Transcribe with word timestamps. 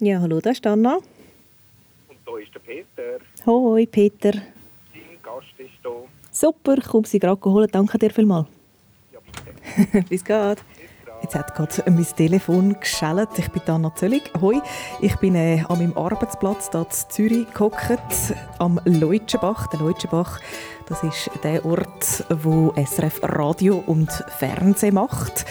Ja, 0.00 0.20
hallo, 0.20 0.40
da 0.40 0.50
ist 0.50 0.64
Anna. 0.64 0.94
Und 0.94 2.18
da 2.24 2.38
ist 2.38 2.54
der 2.54 2.60
Peter. 2.60 3.18
Hoi, 3.44 3.84
Peter. 3.84 4.30
Dein 4.30 4.42
Gast 5.20 5.58
ist 5.58 5.70
da. 5.82 5.90
Super, 6.30 6.76
komm 6.88 7.04
sie 7.04 7.18
gerade 7.18 7.40
geholt. 7.40 7.74
Danke 7.74 7.98
dir 7.98 8.10
vielmals. 8.10 8.46
Ja, 9.12 9.18
bitte. 9.18 10.04
Bis 10.08 10.24
geht. 10.24 10.58
Jetzt 11.20 11.34
hat 11.34 11.52
gerade 11.52 11.90
mein 11.90 12.04
Telefon 12.04 12.78
geschellt. 12.78 13.30
Ich 13.38 13.48
bin 13.48 13.62
Anna 13.66 13.92
Zöllig. 13.96 14.22
Hoi. 14.40 14.60
Ich 15.00 15.16
bin 15.16 15.34
äh, 15.34 15.64
an 15.68 15.78
meinem 15.78 15.96
Arbeitsplatz 15.98 16.70
hier 16.70 16.82
in 16.82 17.10
Zürich 17.10 17.52
gehockt, 17.52 18.34
am 18.60 18.80
Leutschenbach. 18.84 19.66
Der 19.66 19.80
Leutschenbach, 19.80 20.38
das 20.86 21.02
ist 21.02 21.28
der 21.42 21.66
Ort, 21.66 22.24
wo 22.28 22.72
SRF 22.76 23.18
Radio 23.24 23.82
und 23.84 24.12
Fernsehen 24.12 24.94
macht. 24.94 25.44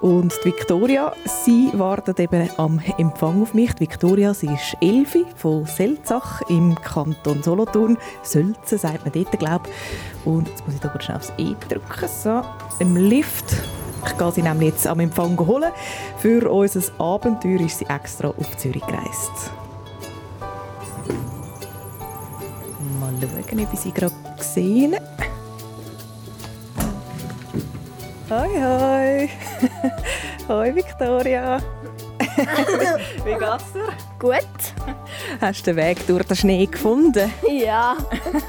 Und 0.00 0.32
die 0.44 0.50
Victoria, 0.50 1.12
sie 1.24 1.70
wartet 1.74 2.20
eben 2.20 2.48
am 2.56 2.80
Empfang 2.98 3.42
auf 3.42 3.52
mich. 3.52 3.72
Die 3.74 3.80
Victoria, 3.80 4.32
sie 4.32 4.46
ist 4.46 4.76
Elfi 4.80 5.24
von 5.36 5.66
Selzach 5.66 6.40
im 6.48 6.76
Kanton 6.76 7.42
Solothurn. 7.42 7.98
Sölzen 8.22 8.78
sagt 8.78 9.04
man 9.04 9.12
dort, 9.12 9.38
glaube 9.38 9.68
ich. 9.68 10.26
Und 10.26 10.48
jetzt 10.48 10.64
muss 10.64 10.74
ich 10.76 10.80
da 10.80 11.00
schnell 11.00 11.16
aufs 11.16 11.32
E 11.36 11.56
drücken. 11.68 12.08
So, 12.08 12.42
im 12.78 12.96
Lift. 12.96 13.56
Ich 14.06 14.16
gehe 14.16 14.32
sie 14.32 14.42
nämlich 14.42 14.68
jetzt 14.68 14.86
am 14.86 15.00
Empfang 15.00 15.36
holen. 15.38 15.72
Für 16.18 16.48
unser 16.48 16.80
Abenteuer 17.00 17.60
ist 17.60 17.78
sie 17.78 17.86
extra 17.86 18.28
auf 18.28 18.56
Zürich 18.56 18.86
gereist. 18.86 19.50
Mal 23.00 23.14
schauen, 23.20 23.66
ob 23.66 23.72
ich 23.72 23.80
sie 23.80 23.90
gerade 23.92 24.14
gesehen 24.36 24.94
Hoi, 28.30 28.48
hoi. 28.60 29.28
hoi, 30.48 30.74
Victoria. 30.74 31.58
Wie 33.24 33.34
geht's 33.34 33.72
dir? 33.72 33.88
Gut. 34.18 34.42
Hast 35.40 35.66
du 35.66 35.70
den 35.72 35.76
Weg 35.76 36.06
durch 36.06 36.24
den 36.24 36.36
Schnee 36.36 36.66
gefunden? 36.66 37.32
Ja. 37.48 37.96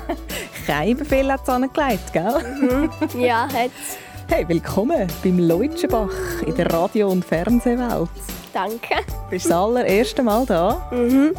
Kein 0.68 0.98
Befehl 0.98 1.32
hat 1.32 1.44
es 1.44 1.50
angelegt, 1.50 2.12
gell? 2.12 2.44
Mhm. 2.60 2.90
Ja, 3.18 3.44
hat's. 3.44 3.98
Hey, 4.28 4.46
willkommen 4.50 5.08
beim 5.24 5.40
Leutschenbach 5.40 6.42
in 6.46 6.56
der 6.56 6.72
Radio- 6.74 7.10
und 7.10 7.24
Fernsehwelt. 7.24 8.10
Danke. 8.54 8.96
Bist 9.30 9.46
du 9.46 9.50
das 9.50 9.58
allererste 9.58 10.24
Mal 10.24 10.46
da? 10.46 10.90
Mhm. 10.92 11.34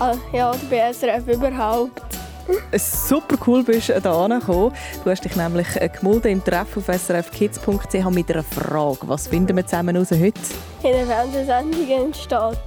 Ah, 0.00 0.14
ja, 0.32 0.52
bei 0.68 0.92
SRF 0.92 1.28
überhaupt. 1.28 2.02
Super 2.76 3.36
cool 3.46 3.62
bist 3.62 3.88
du 3.90 4.00
da 4.00 4.24
angekommen. 4.24 4.72
Du 5.04 5.10
hast 5.10 5.24
dich 5.24 5.36
nämlich 5.36 5.68
äh, 5.76 5.88
gemulden 5.88 6.32
im 6.32 6.44
Treff 6.44 6.76
auf 6.76 6.86
srfkids.ch 6.86 8.10
mit 8.10 8.30
einer 8.30 8.42
Frage. 8.42 9.00
Was 9.02 9.28
finden 9.28 9.56
wir 9.56 9.66
zusammen 9.66 9.96
raus 9.96 10.10
heute? 10.10 10.40
In 10.82 10.92
der 10.92 11.06
Fernsehsendung 11.06 11.90
entsteht. 11.90 12.58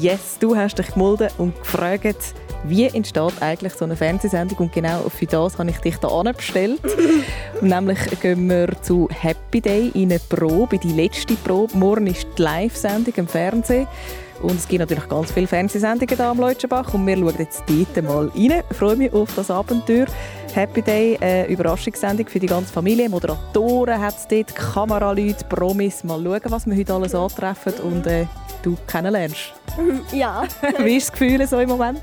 Yes, 0.00 0.38
du 0.38 0.56
hast 0.56 0.78
dich 0.78 0.88
gemulden 0.88 1.28
und 1.38 1.58
gefragt, 1.58 2.34
wie 2.64 2.86
entsteht 2.86 3.40
eigentlich 3.40 3.72
so 3.74 3.84
eine 3.84 3.96
Fernsehsendung 3.96 4.58
und 4.58 4.72
genau 4.72 5.08
für 5.08 5.26
das 5.26 5.58
habe 5.58 5.70
ich 5.70 5.78
dich 5.78 5.96
da 5.98 6.22
bestellt. 6.22 6.80
und 7.60 7.68
nämlich 7.68 7.98
gehen 8.20 8.48
wir 8.48 8.68
zu 8.82 9.08
Happy 9.10 9.60
Day 9.60 9.90
in 9.94 10.10
eine 10.10 10.18
Probe, 10.18 10.78
die 10.78 10.92
letzte 10.92 11.34
Probe. 11.34 11.76
Morgen 11.76 12.08
ist 12.08 12.26
die 12.36 12.42
Live-Sendung 12.42 13.14
im 13.16 13.28
Fernsehen. 13.28 13.86
Und 14.42 14.56
es 14.56 14.68
gibt 14.68 14.80
natürlich 14.80 15.08
ganz 15.08 15.32
viele 15.32 15.46
Fernsehsendungen 15.46 16.16
hier 16.16 16.26
am 16.26 16.38
Leutschenbach 16.38 16.94
und 16.94 17.06
wir 17.06 17.16
schauen 17.16 17.34
jetzt 17.38 17.64
dort 17.66 18.04
mal 18.04 18.28
rein. 18.28 18.62
Ich 18.70 18.76
freue 18.76 18.96
mich 18.96 19.12
auf 19.12 19.34
das 19.34 19.50
Abenteuer. 19.50 20.06
Happy 20.54 20.82
Day, 20.82 21.18
eine 21.20 21.46
Überraschungssendung 21.46 22.26
für 22.26 22.38
die 22.38 22.46
ganze 22.46 22.72
Familie. 22.72 23.08
Moderatoren 23.08 24.00
hat 24.00 24.16
es 24.16 24.28
dort, 24.28 24.54
Kameraleute, 24.54 25.44
Promis. 25.44 26.04
Mal 26.04 26.22
schauen, 26.22 26.40
was 26.44 26.66
wir 26.66 26.76
heute 26.76 26.94
alles 26.94 27.14
antreffen 27.14 27.74
und 27.82 28.06
äh, 28.06 28.26
du 28.62 28.76
kennenlernst. 28.86 29.52
Ja. 30.12 30.44
Wie 30.78 30.96
ist 30.96 31.08
das 31.08 31.12
Gefühl 31.12 31.46
so 31.46 31.58
im 31.58 31.68
Moment? 31.68 32.02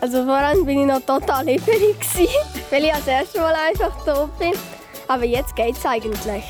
Also 0.00 0.24
vor 0.24 0.34
allem 0.34 0.64
bin 0.64 0.80
ich 0.80 0.86
noch 0.86 1.00
total 1.00 1.46
hibbelig 1.48 1.96
weil 2.70 2.84
ich 2.84 2.92
das 2.92 3.06
erste 3.06 3.40
Mal 3.40 3.54
einfach 3.68 4.04
da 4.04 4.28
bin. 4.38 4.52
Aber 5.08 5.24
jetzt 5.24 5.54
geht's 5.56 5.84
eigentlich. 5.84 6.44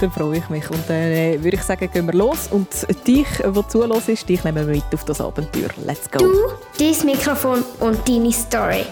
Dann 0.00 0.10
freue 0.10 0.38
ich 0.38 0.48
mich. 0.48 0.68
Und 0.70 0.82
dann 0.88 0.96
äh, 0.96 1.38
würde 1.42 1.56
ich 1.56 1.62
sagen, 1.62 1.88
gehen 1.90 2.06
wir 2.06 2.14
los. 2.14 2.48
Und 2.50 2.68
dich, 3.06 3.26
der 3.38 3.68
zuhörst, 3.68 4.28
dich 4.28 4.44
nehmen 4.44 4.66
wir 4.66 4.74
mit 4.74 4.84
auf 4.92 5.04
das 5.04 5.20
Abenteuer. 5.20 5.68
Let's 5.86 6.10
go. 6.10 6.18
Du, 6.18 6.32
dein 6.78 7.06
Mikrofon 7.06 7.64
und 7.80 8.08
deine 8.08 8.32
Story. 8.32 8.84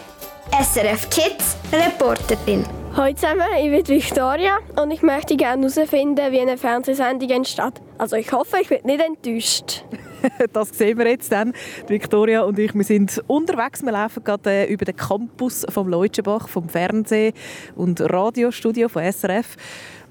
SRF 0.60 1.08
Kids, 1.10 1.56
Reporterin. 1.72 2.64
Hallo 2.94 3.14
zusammen, 3.14 3.46
ich 3.58 3.70
bin 3.70 3.88
Victoria 3.88 4.58
und 4.76 4.90
ich 4.90 5.00
möchte 5.00 5.34
gerne 5.34 5.66
herausfinden, 5.66 6.30
wie 6.30 6.40
eine 6.40 6.58
Fernsehsendung 6.58 7.30
entsteht. 7.30 7.80
Also 7.96 8.16
ich 8.16 8.30
hoffe, 8.32 8.58
ich 8.60 8.68
werde 8.68 8.86
nicht 8.86 9.02
enttäuscht. 9.02 9.84
das 10.52 10.68
sehen 10.70 10.98
wir 10.98 11.08
jetzt 11.08 11.32
dann. 11.32 11.54
Victoria 11.86 12.42
und 12.42 12.58
ich, 12.58 12.74
wir 12.74 12.84
sind 12.84 13.22
unterwegs. 13.26 13.82
Wir 13.82 13.92
laufen 13.92 14.22
gerade 14.22 14.50
äh, 14.50 14.72
über 14.72 14.84
den 14.84 14.94
Campus 14.94 15.64
vom 15.70 15.88
Leutschenbach, 15.88 16.48
vom 16.48 16.68
Fernseh- 16.68 17.32
und 17.76 18.00
Radiostudio 18.00 18.90
von 18.90 19.10
SRF. 19.10 19.56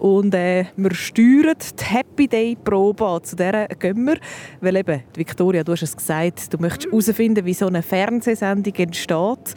Und 0.01 0.33
äh, 0.33 0.65
wir 0.77 0.95
steuern 0.95 1.55
die 1.79 1.85
Happy 1.85 2.27
Day 2.27 2.55
Probe 2.55 3.05
an. 3.05 3.23
Zu 3.23 3.35
der 3.35 3.67
gehen 3.67 4.03
wir. 4.07 4.17
Weil 4.59 4.77
eben, 4.77 5.03
Victoria, 5.13 5.63
du 5.63 5.73
hast 5.73 5.83
es 5.83 5.95
gesagt, 5.95 6.51
du 6.51 6.57
möchtest 6.57 6.87
herausfinden, 6.87 7.45
wie 7.45 7.53
so 7.53 7.67
eine 7.67 7.83
Fernsehsendung 7.83 8.73
entsteht. 8.73 9.53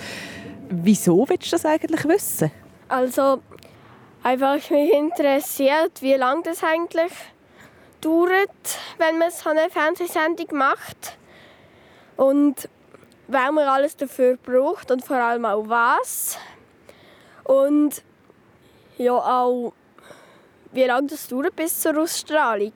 Wieso 0.69 1.27
willst 1.27 1.47
du 1.47 1.51
das 1.53 1.65
eigentlich 1.65 2.05
wissen? 2.05 2.51
Also 2.89 3.41
einfach 4.23 4.59
mich 4.69 4.93
interessiert, 4.93 6.03
wie 6.03 6.13
lange 6.13 6.43
das 6.43 6.63
eigentlich 6.63 7.13
dauert, 8.03 8.79
wenn 8.99 9.17
man 9.17 9.31
so 9.31 9.49
eine 9.49 9.71
Fernsehsendung 9.71 10.59
macht. 10.59 11.17
Und 12.19 12.69
weil 13.29 13.51
man 13.51 13.67
alles 13.67 13.97
dafür 13.97 14.37
braucht 14.37 14.91
und 14.91 15.07
vor 15.07 15.17
allem 15.17 15.47
auch 15.47 15.67
was. 15.71 16.37
Und 17.45 18.03
ja 18.99 19.15
auch, 19.15 19.73
wie 20.75 20.85
lange 20.85 21.09
das 21.09 21.29
dauert 21.29 21.55
bis 21.55 21.81
zur 21.81 21.99
Ausstrahlung. 22.01 22.73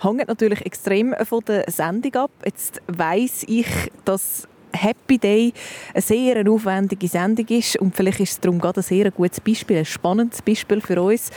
Hängt 0.00 0.28
natürlich 0.28 0.64
extrem 0.64 1.14
von 1.24 1.40
der 1.46 1.64
Sendung 1.70 2.14
ab. 2.14 2.30
Jetzt 2.44 2.80
weiss 2.86 3.44
ich, 3.46 3.66
dass 4.04 4.48
Happy 4.72 5.18
Day 5.18 5.52
eine 5.92 6.02
sehr 6.02 6.48
aufwendige 6.48 7.08
Sendung 7.08 7.46
ist 7.48 7.76
und 7.78 7.96
vielleicht 7.96 8.20
ist 8.20 8.32
es 8.32 8.40
darum 8.40 8.58
gerade 8.58 8.80
ein 8.80 8.84
sehr 8.84 9.10
gutes 9.10 9.40
Beispiel, 9.40 9.78
ein 9.78 9.84
spannendes 9.84 10.42
Beispiel 10.42 10.80
für 10.80 11.00
uns, 11.02 11.30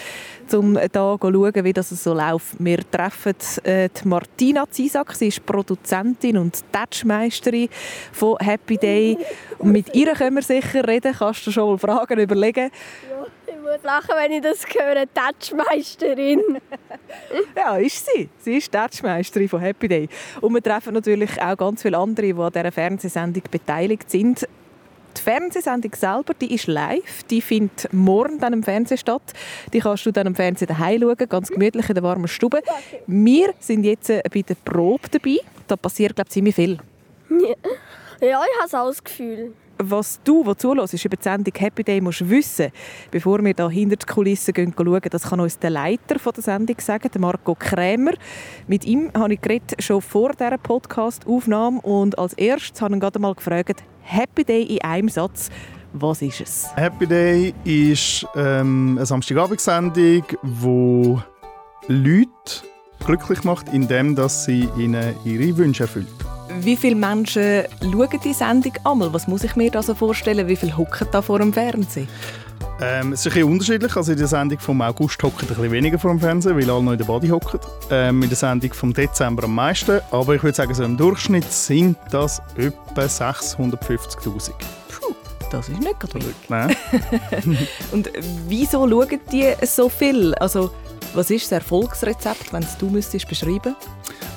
um 0.54 0.76
da 0.76 1.18
zu 1.20 1.32
schauen, 1.32 1.64
wie 1.64 1.74
das 1.74 1.90
so 1.90 2.14
läuft. 2.14 2.56
Wir 2.60 2.80
treffen 2.90 3.36
äh, 3.64 3.90
die 3.90 4.08
Martina 4.08 4.70
Zisak, 4.70 5.16
sie 5.16 5.28
ist 5.28 5.46
Produzentin 5.46 6.38
und 6.38 6.64
Touchmeisterin 6.72 7.70
von 8.12 8.38
Happy 8.40 8.78
Day 8.78 9.18
und 9.60 9.72
mit 9.72 9.96
ihr 9.96 10.14
können 10.14 10.36
wir 10.36 10.44
sicher 10.44 10.88
reden, 10.88 11.16
kannst 11.18 11.48
du 11.48 11.52
schon 11.52 11.70
mal 11.70 11.78
Fragen 11.78 12.20
überlegen. 12.20 12.70
Ich 13.54 13.60
muss 13.60 13.84
lachen, 13.84 14.16
wenn 14.16 14.32
ich 14.32 14.42
das 14.42 14.66
höre, 14.66 15.06
Touchmeisterin. 15.14 16.42
ja, 17.56 17.76
ist 17.76 18.06
sie. 18.06 18.30
Sie 18.38 18.58
ist 18.58 18.72
Touchmeisterin 18.72 19.50
von 19.50 19.60
Happy 19.60 19.88
Day. 19.90 20.10
Und 20.40 20.54
wir 20.54 20.64
treffen 20.64 20.94
natürlich 20.94 21.42
auch 21.42 21.58
ganz 21.58 21.82
viele 21.82 21.98
andere, 21.98 22.28
die 22.28 22.34
an 22.34 22.52
dieser 22.52 22.72
Fernsehsendung 22.72 23.44
beteiligt 23.52 24.10
sind. 24.10 24.48
Die 25.18 25.22
Fernsehsendung 25.22 25.94
selber, 25.94 26.34
die 26.34 26.54
ist 26.54 26.68
live. 26.68 27.24
Die 27.30 27.42
findet 27.42 27.92
morgen 27.92 28.40
dann 28.40 28.54
im 28.54 28.64
Fernsehen 28.64 28.98
statt. 28.98 29.34
Die 29.74 29.80
kannst 29.80 30.06
du 30.06 30.12
dann 30.12 30.28
im 30.28 30.36
Fernsehen 30.36 30.70
daheim 30.70 31.02
schauen, 31.02 31.28
ganz 31.28 31.50
gemütlich 31.50 31.90
in 31.90 31.96
der 31.96 32.04
warmen 32.04 32.30
Stube. 32.30 32.62
Wir 33.08 33.54
sind 33.60 33.84
jetzt 33.84 34.10
äh, 34.10 34.22
bei 34.34 34.44
der 34.44 34.56
Probe 34.56 35.10
dabei. 35.12 35.40
Da 35.68 35.76
passiert, 35.76 36.16
glaube 36.16 36.30
ich, 36.30 36.34
ziemlich 36.34 36.56
viel. 36.56 36.78
Ja, 38.22 38.42
ich 38.44 38.60
habe 38.60 38.70
so 38.70 38.78
das 38.88 39.04
Gefühl. 39.04 39.54
Was 39.84 40.20
du, 40.24 40.44
der 40.44 40.58
zuhörst, 40.58 41.06
über 41.06 41.18
die 41.18 41.24
Sendung 41.24 41.54
Happy 41.58 41.84
Day 41.84 42.02
musst 42.02 42.30
wissen, 42.30 42.72
bevor 43.10 43.44
wir 43.44 43.54
da 43.54 43.70
hinter 43.70 43.96
die 43.96 44.06
Kulissen 44.06 44.54
gehen, 44.54 44.74
schauen, 44.78 45.02
das 45.10 45.24
kann 45.24 45.40
uns 45.40 45.58
der 45.58 45.72
Leiter 45.72 46.16
der 46.16 46.44
Sendung 46.44 46.76
sagen, 46.80 47.10
Marco 47.20 47.56
Krämer. 47.56 48.14
Mit 48.68 48.86
ihm 48.86 49.12
habe 49.16 49.34
ich 49.34 49.42
geredet, 49.42 49.82
schon 49.82 50.02
vor 50.02 50.34
dieser 50.34 50.58
Podcast-Aufnahme 50.58 51.82
und 51.82 52.20
als 52.20 52.34
erstes 52.34 52.82
habe 52.82 52.94
ich 52.94 52.98
ihn 52.98 53.00
gerade 53.00 53.20
mal 53.20 53.34
gefragt, 53.34 53.84
Happy 54.02 54.44
Day 54.44 54.64
in 54.64 54.82
einem 54.82 55.10
Satz, 55.10 55.50
was 55.94 56.22
ist 56.22 56.42
es? 56.42 56.76
Happy 56.76 57.08
Day 57.08 57.54
ist 57.64 58.26
ähm, 58.36 58.96
eine 58.98 59.06
Samstagabendsendung, 59.06 60.24
die 60.42 61.18
Leute 61.88 62.28
glücklich 63.06 63.44
macht, 63.44 63.74
indem 63.74 64.16
dass 64.16 64.46
sie 64.46 64.70
ihnen 64.78 65.16
ihre 65.26 65.58
Wünsche 65.58 65.84
erfüllt. 65.84 66.08
Wie 66.60 66.76
viele 66.76 66.96
Menschen 66.96 67.64
schauen 67.82 68.20
die 68.24 68.34
Sendung 68.34 68.74
einmal? 68.84 69.14
Was 69.14 69.28
muss 69.28 69.44
ich 69.44 69.56
mir 69.56 69.72
da 69.72 69.82
so 69.82 69.96
vorstellen? 69.96 70.48
Wie 70.48 70.56
viele 70.56 70.78
hocken 70.78 71.08
da 71.12 71.22
vor 71.22 71.40
dem 71.40 71.54
Fernsehen? 71.54 72.08
Ähm, 72.82 73.14
es 73.14 73.22
ist 73.22 73.28
ein 73.28 73.34
bisschen 73.34 73.52
unterschiedlich. 73.52 73.96
Also 73.96 74.12
in 74.12 74.18
der 74.18 74.28
Sendung 74.28 74.60
vom 74.60 74.82
August 74.82 75.22
hocken 75.22 75.42
ein 75.42 75.48
bisschen 75.48 75.72
weniger 75.72 76.00
vor 76.00 76.12
dem 76.12 76.20
Fernsehen, 76.20 76.58
weil 76.58 76.70
alle 76.70 76.84
noch 76.84 76.92
in 76.92 76.98
der 76.98 77.06
Body 77.06 77.28
hocken. 77.30 77.60
Ähm, 77.90 78.24
in 78.24 78.30
der 78.30 78.38
Sendung 78.38 78.74
vom 78.74 78.94
Dezember 78.94 79.44
am 79.44 79.56
meisten. 79.56 80.02
Aber 80.10 80.36
ich 80.36 80.44
würde 80.44 80.56
sagen, 80.56 80.74
so 80.74 80.84
im 80.84 80.98
Durchschnitt 80.98 81.52
sind 81.52 81.98
das 82.10 82.42
etwa 82.58 83.02
650'000. 83.02 84.52
Puh, 84.90 85.14
das 85.52 85.70
ist 85.70 85.80
nicht 85.80 86.00
gerade 86.00 86.16
wenig. 86.16 86.36
Nein. 86.50 86.76
Und 87.92 88.12
wieso 88.48 88.90
schauen 88.90 89.20
die 89.32 89.54
so 89.66 89.88
viel? 89.88 90.34
Also, 90.36 90.72
was 91.14 91.30
ist 91.30 91.46
das 91.46 91.60
Erfolgsrezept, 91.60 92.54
wenn 92.54 92.64
es 92.64 92.78
du 92.78 92.90
müsstest 92.90 93.28
beschreiben 93.28 93.76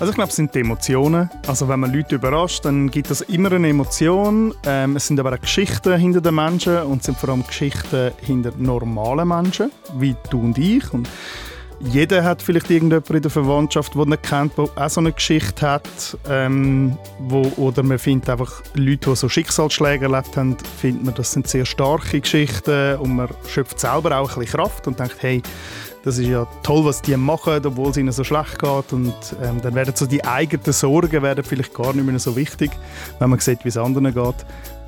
Also 0.00 0.10
ich 0.10 0.14
glaube, 0.14 0.30
es 0.30 0.36
sind 0.36 0.54
die 0.54 0.60
Emotionen. 0.60 1.30
Also 1.46 1.68
wenn 1.68 1.80
man 1.80 1.92
Leute 1.92 2.16
überrascht, 2.16 2.64
dann 2.64 2.90
gibt 2.90 3.10
es 3.10 3.20
immer 3.22 3.52
eine 3.52 3.68
Emotion. 3.68 4.54
Ähm, 4.64 4.96
es 4.96 5.06
sind 5.06 5.20
aber 5.20 5.34
auch 5.34 5.40
Geschichten 5.40 5.96
hinter 5.96 6.20
den 6.20 6.34
Menschen 6.34 6.78
und 6.82 6.98
es 6.98 7.06
sind 7.06 7.18
vor 7.18 7.30
allem 7.30 7.46
Geschichten 7.46 8.12
hinter 8.20 8.52
normalen 8.56 9.28
Menschen, 9.28 9.70
wie 9.98 10.16
du 10.30 10.40
und 10.40 10.58
ich. 10.58 10.92
Und 10.92 11.08
jeder 11.86 12.24
hat 12.24 12.42
vielleicht 12.42 12.70
irgendjemanden 12.70 13.16
in 13.16 13.22
der 13.22 13.30
Verwandtschaft, 13.30 13.94
den 13.94 14.10
er 14.10 14.16
kennt, 14.16 14.56
der 14.56 14.68
auch 14.74 14.90
so 14.90 15.00
eine 15.00 15.12
Geschichte 15.12 15.68
hat. 15.68 15.88
Ähm, 16.28 16.96
wo, 17.18 17.42
oder 17.56 17.82
man 17.82 17.98
findet 17.98 18.30
einfach 18.30 18.62
Leute, 18.74 19.10
die 19.10 19.16
so 19.16 19.28
Schicksalsschläge 19.28 20.06
erlebt 20.06 20.36
haben, 20.36 20.56
findet 20.80 21.04
man, 21.04 21.14
das 21.14 21.32
sind 21.32 21.46
sehr 21.48 21.64
starke 21.64 22.20
Geschichten 22.20 22.96
und 22.96 23.16
man 23.16 23.28
schöpft 23.48 23.78
selber 23.78 24.16
auch 24.16 24.30
ein 24.30 24.40
bisschen 24.40 24.58
Kraft 24.58 24.86
und 24.86 24.98
denkt, 24.98 25.16
hey, 25.20 25.42
das 26.04 26.18
ist 26.18 26.28
ja 26.28 26.46
toll, 26.62 26.84
was 26.84 27.00
die 27.00 27.16
machen, 27.16 27.64
obwohl 27.64 27.90
es 27.90 27.96
ihnen 27.96 28.12
so 28.12 28.24
schlecht 28.24 28.58
geht. 28.58 28.92
Und 28.92 29.14
ähm, 29.42 29.60
dann 29.62 29.74
werden 29.74 29.94
so 29.96 30.06
die 30.06 30.22
eigenen 30.22 30.72
Sorgen 30.72 31.22
werden 31.22 31.42
vielleicht 31.42 31.72
gar 31.72 31.94
nicht 31.94 32.04
mehr 32.04 32.18
so 32.18 32.36
wichtig, 32.36 32.70
wenn 33.18 33.30
man 33.30 33.38
sieht, 33.38 33.64
wie 33.64 33.68
es 33.68 33.76
anderen 33.76 34.12
geht. 34.12 34.34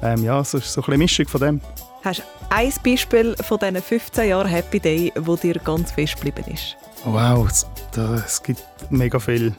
Ähm, 0.03 0.23
ja, 0.23 0.41
es 0.41 0.53
ist 0.53 0.73
so 0.73 0.83
ein 0.83 0.85
bisschen 0.85 0.99
Mischung 0.99 1.29
von 1.29 1.41
dem. 1.41 1.61
Hast 2.05 2.21
du 2.21 2.25
ein 2.51 2.73
Beispiel 2.85 3.35
von 3.37 3.59
diesen 3.59 3.83
15 3.83 4.29
Jahren 4.29 4.47
Happy 4.47 4.79
Day, 4.79 5.13
wo 5.19 5.37
dir 5.37 5.55
ganz 5.55 5.91
fest 5.91 6.17
geblieben 6.17 6.45
ist? 6.53 6.77
Wow, 7.07 7.47
es, 7.49 7.65
es 8.27 8.43
gibt 8.43 8.65
mega 8.91 9.21
viel. 9.21 9.55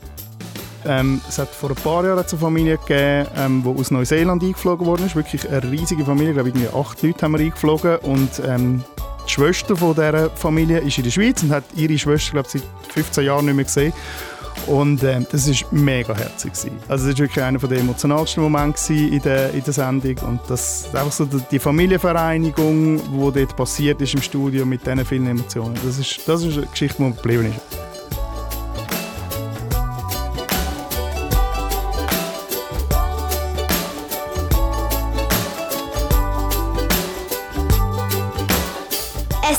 Ähm, 0.86 1.22
es 1.30 1.40
hat 1.40 1.48
vor 1.48 1.70
ein 1.70 1.76
paar 1.76 2.04
Jahren 2.06 2.20
eine 2.20 2.28
Familie 2.28 2.78
gegeben, 2.78 3.28
ähm, 3.38 3.64
die 3.64 3.80
aus 3.80 3.90
Neuseeland 3.90 4.44
eingeflogen 4.44 4.86
worden 4.86 5.06
ist. 5.06 5.16
Wirklich 5.16 5.50
eine 5.50 5.64
riesige 5.72 6.04
Familie, 6.04 6.32
ich 6.46 6.54
glaube, 6.54 6.78
acht 6.78 7.02
Leute 7.02 7.22
haben 7.22 7.32
wir 7.32 7.40
eingeflogen. 7.40 7.98
Und 8.00 8.42
ähm, 8.46 8.84
die 9.26 9.32
Schwester 9.32 9.78
von 9.78 9.96
dieser 9.96 10.30
Familie 10.32 10.80
ist 10.80 10.98
in 10.98 11.06
der 11.06 11.12
Schweiz 11.12 11.42
und 11.42 11.52
hat 11.52 11.64
ihre 11.74 11.98
Schwester, 11.98 12.34
glaube 12.34 12.50
seit 12.50 12.64
15 12.90 13.24
Jahren 13.24 13.46
nicht 13.46 13.56
mehr 13.56 13.66
gesehen. 13.66 13.94
Und 14.65 15.04
ähm, 15.04 15.25
das 15.31 15.48
war 15.48 15.56
mega 15.71 16.15
herzig. 16.15 16.51
Also 16.88 17.07
das 17.07 17.18
war 17.18 17.25
wirklich 17.25 17.44
einer 17.44 17.59
der 17.59 17.80
emotionalsten 17.80 18.44
Momente 18.44 18.94
in 18.94 19.21
der, 19.21 19.54
in 19.54 19.63
der 19.63 19.74
Sendung. 19.74 20.18
Und 20.27 20.39
das 20.48 20.94
einfach 20.94 21.12
so 21.12 21.25
die 21.25 21.59
Familienvereinigung, 21.59 22.98
die 22.98 23.39
dort 23.39 23.56
passiert 23.56 24.01
ist 24.01 24.13
im 24.13 24.21
Studio 24.21 24.65
mit 24.65 24.86
diesen 24.86 25.06
vielen 25.06 25.27
Emotionen. 25.27 25.75
Das 25.86 25.98
ist, 26.00 26.27
das 26.27 26.44
ist 26.44 26.57
eine 26.57 26.68
Geschichte, 26.68 27.04
die 27.04 27.13
geblieben 27.15 27.54
ist. 27.56 27.88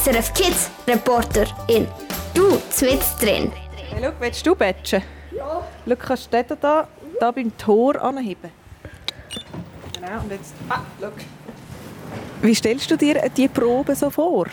SRF 0.04 0.32
Kids 0.32 0.70
Reporter 0.86 1.46
in 1.66 1.86
Du 2.34 2.58
zwitzt 2.70 3.22
drin. 3.22 3.52
Hey, 3.98 4.04
schau, 4.04 4.12
willst 4.20 4.46
du 4.46 4.54
batchen? 4.54 5.02
Ja. 5.32 5.60
Schau, 5.84 5.96
kannst 5.98 6.32
du 6.32 6.44
da, 6.44 6.54
da, 6.54 6.88
da 7.18 7.30
beim 7.32 7.56
Tor 7.58 8.00
anheben. 8.00 8.52
Genau, 9.92 10.20
und 10.22 10.30
jetzt... 10.30 10.54
Ah, 10.68 10.82
schau. 11.00 11.08
Wie 12.40 12.54
stellst 12.54 12.88
du 12.92 12.96
dir 12.96 13.28
die 13.36 13.48
Probe 13.48 13.96
so 13.96 14.08
vor? 14.08 14.46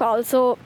Also, 0.00 0.58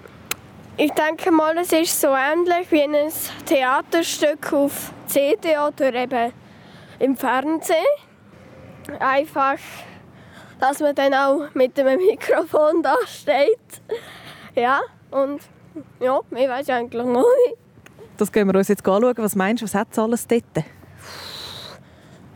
ich 0.79 0.93
denke 0.93 1.31
mal, 1.31 1.59
es 1.59 1.73
ist 1.73 2.01
so 2.01 2.09
ähnlich 2.17 2.71
wie 2.71 2.85
ein 2.85 3.13
Theaterstück 3.45 4.51
auf 4.55 4.93
CD 5.07 5.59
oder 5.59 5.93
eben 5.93 6.33
im 7.01 7.15
Fernsehen. 7.19 7.77
Einfach 8.99 9.59
dass 10.59 10.81
man 10.81 10.95
dann 10.95 11.13
auch 11.13 11.55
mit 11.55 11.77
dem 11.77 11.87
Mikrofon 12.07 12.83
da 12.83 12.97
steht. 13.07 13.59
Ja, 14.55 14.81
und 15.11 15.43
ja, 16.01 16.21
ich 16.31 16.49
weiß 16.49 16.71
eigentlich 16.71 17.05
noch 17.05 17.27
nicht. 17.47 17.60
Das 18.21 18.31
gehen 18.31 18.47
wir 18.49 18.55
uns 18.55 18.69
jetzt 18.69 18.87
anschauen. 18.87 19.15
Was 19.17 19.35
meinst 19.35 19.63
du, 19.63 19.65
was 19.65 19.75
hat 19.75 19.89
es 19.93 19.99
alles 19.99 20.27
dort? 20.27 20.45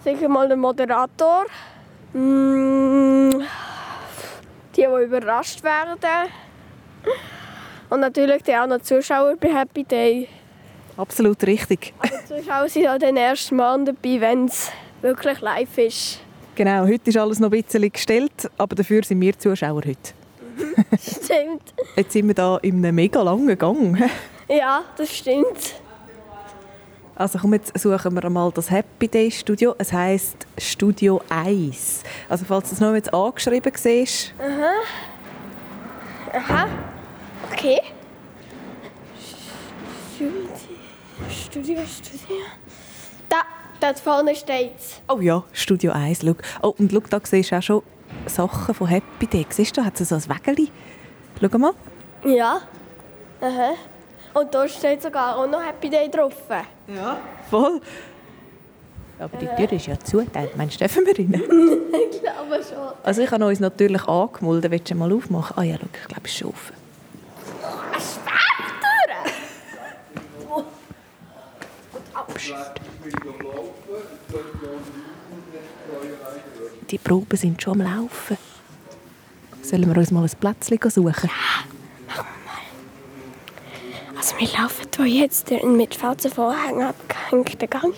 Sicher 0.03 0.29
mal 0.31 0.49
der 0.49 0.57
Moderator. 0.57 1.45
Mm, 2.15 3.43
die, 4.75 4.81
die 4.81 5.05
überrascht 5.05 5.63
werden. 5.63 5.99
Und 7.91 8.01
natürlich 8.01 8.43
die 8.45 8.57
auch 8.57 8.67
noch 8.67 8.81
Zuschauer 8.81 9.37
bei 9.37 9.55
Happy 9.55 9.85
Day. 9.85 10.29
Absolut 10.97 11.45
richtig. 11.47 11.93
Aber 11.99 12.09
die 12.09 12.43
Zuschauer 12.43 12.69
sind 12.71 12.89
auch 12.89 12.99
den 12.99 13.19
ersten 13.19 13.57
Mal 13.57 13.85
dabei, 13.85 14.21
wenn 14.23 14.47
es 14.47 14.71
wirklich 15.03 15.43
live 15.43 15.77
ist. 15.77 16.21
Genau, 16.55 16.87
heute 16.87 17.11
ist 17.11 17.19
alles 17.19 17.41
noch 17.41 17.53
ein 17.53 17.63
bisschen 17.63 17.93
gestellt, 17.93 18.51
aber 18.57 18.75
dafür 18.75 19.05
sind 19.05 19.21
wir 19.21 19.39
Zuschauer 19.39 19.83
heute. 19.85 20.15
stimmt. 20.99 21.75
Jetzt 21.97 22.13
sind 22.13 22.29
wir 22.29 22.35
hier 22.35 22.59
in 22.63 22.77
einem 22.77 22.95
mega 22.95 23.21
langen 23.21 23.59
Gang. 23.59 24.03
Ja, 24.49 24.85
das 24.96 25.17
stimmt. 25.17 25.75
Also 27.17 27.38
komm, 27.38 27.55
jetzt 27.55 27.79
suchen 27.79 28.20
wir 28.20 28.29
mal 28.29 28.50
das 28.52 28.70
Happy 28.70 29.06
Day 29.06 29.31
Studio. 29.31 29.75
Es 29.79 29.93
heisst 29.93 30.46
Studio 30.58 31.20
1. 31.29 32.02
Also 32.29 32.44
falls 32.44 32.70
du 32.70 32.75
es 32.75 32.81
noch 32.81 32.94
jetzt 32.94 33.14
angeschrieben 33.14 33.73
siehst. 33.76 34.35
Aha. 34.41 34.73
Aha. 36.37 36.67
Okay. 37.52 37.81
Studio, 40.14 40.49
Studio, 41.31 41.79
Studio. 41.87 42.37
Da. 43.29 43.43
Dort 43.81 44.00
vorne 44.00 44.35
steht 44.35 44.73
Oh 45.08 45.20
ja, 45.20 45.44
Studio 45.52 45.93
1. 45.93 46.23
Schau. 46.23 46.35
Oh, 46.62 46.75
und 46.79 46.90
schau, 46.90 47.00
da 47.11 47.20
siehst 47.23 47.52
du 47.52 47.56
auch 47.58 47.62
schon 47.62 47.82
Sachen 48.26 48.75
von 48.75 48.87
Happy 48.87 49.26
Day. 49.26 49.47
Siehst 49.50 49.76
du, 49.76 49.85
hat 49.85 49.99
sie 49.99 50.05
so 50.05 50.14
ein 50.14 50.29
Wägeli. 50.29 50.70
Schau 51.40 51.58
mal. 51.58 51.75
Ja. 52.25 52.61
Aha. 53.40 53.75
Und 54.35 54.53
da 54.55 54.69
steht 54.69 55.01
sogar 55.01 55.39
auch 55.39 55.47
noch 55.47 55.63
Happy 55.63 55.89
Day 55.89 56.11
drauf. 56.11 56.35
Ja, 56.89 57.17
voll. 57.49 57.81
Aber 59.19 59.37
die 59.39 59.47
Tür 59.47 59.73
ist 59.73 59.87
ja 59.87 59.99
zu. 59.99 60.27
Meinst 60.57 60.75
du, 60.75 60.79
dürfen 60.79 61.07
wir 61.07 61.17
rein? 61.17 61.33
ich 62.13 62.21
glaube 62.21 62.63
schon. 62.63 62.93
Also 63.05 63.23
ich 63.23 63.31
habe 63.31 63.47
uns 63.47 63.61
natürlich 63.61 64.09
angemeldet. 64.09 64.71
Willst 64.73 64.91
du 64.91 64.95
mal 64.97 65.13
aufmachen? 65.13 65.57
Ah 65.57 65.63
ja, 65.63 65.77
schau, 65.77 65.87
ich 65.87 66.09
glaube, 66.09 66.23
es 66.25 66.31
ist 66.33 66.39
schon 66.39 66.49
offen. 66.51 66.75
Eine 67.93 68.01
Sperrtür? 68.01 69.45
Psst. 72.35 72.55
Die 76.91 76.99
Proben 76.99 77.37
sind 77.37 77.63
schon 77.63 77.81
am 77.81 77.87
Laufen. 78.03 78.37
Sollen 79.63 79.89
wir 79.89 79.97
uns 79.97 80.11
mal 80.11 80.25
ein 80.25 80.31
Plätzchen 80.39 80.91
suchen? 80.91 81.31
Ja. 81.31 81.74
Also 84.16 84.38
wir 84.38 84.49
laufen 84.58 84.87
hier 85.06 85.22
jetzt 85.22 85.50
mit 85.50 85.94
falschen 85.94 86.30
Vorhängen 86.30 86.83
abgehängten 86.83 87.68
Gang. 87.68 87.94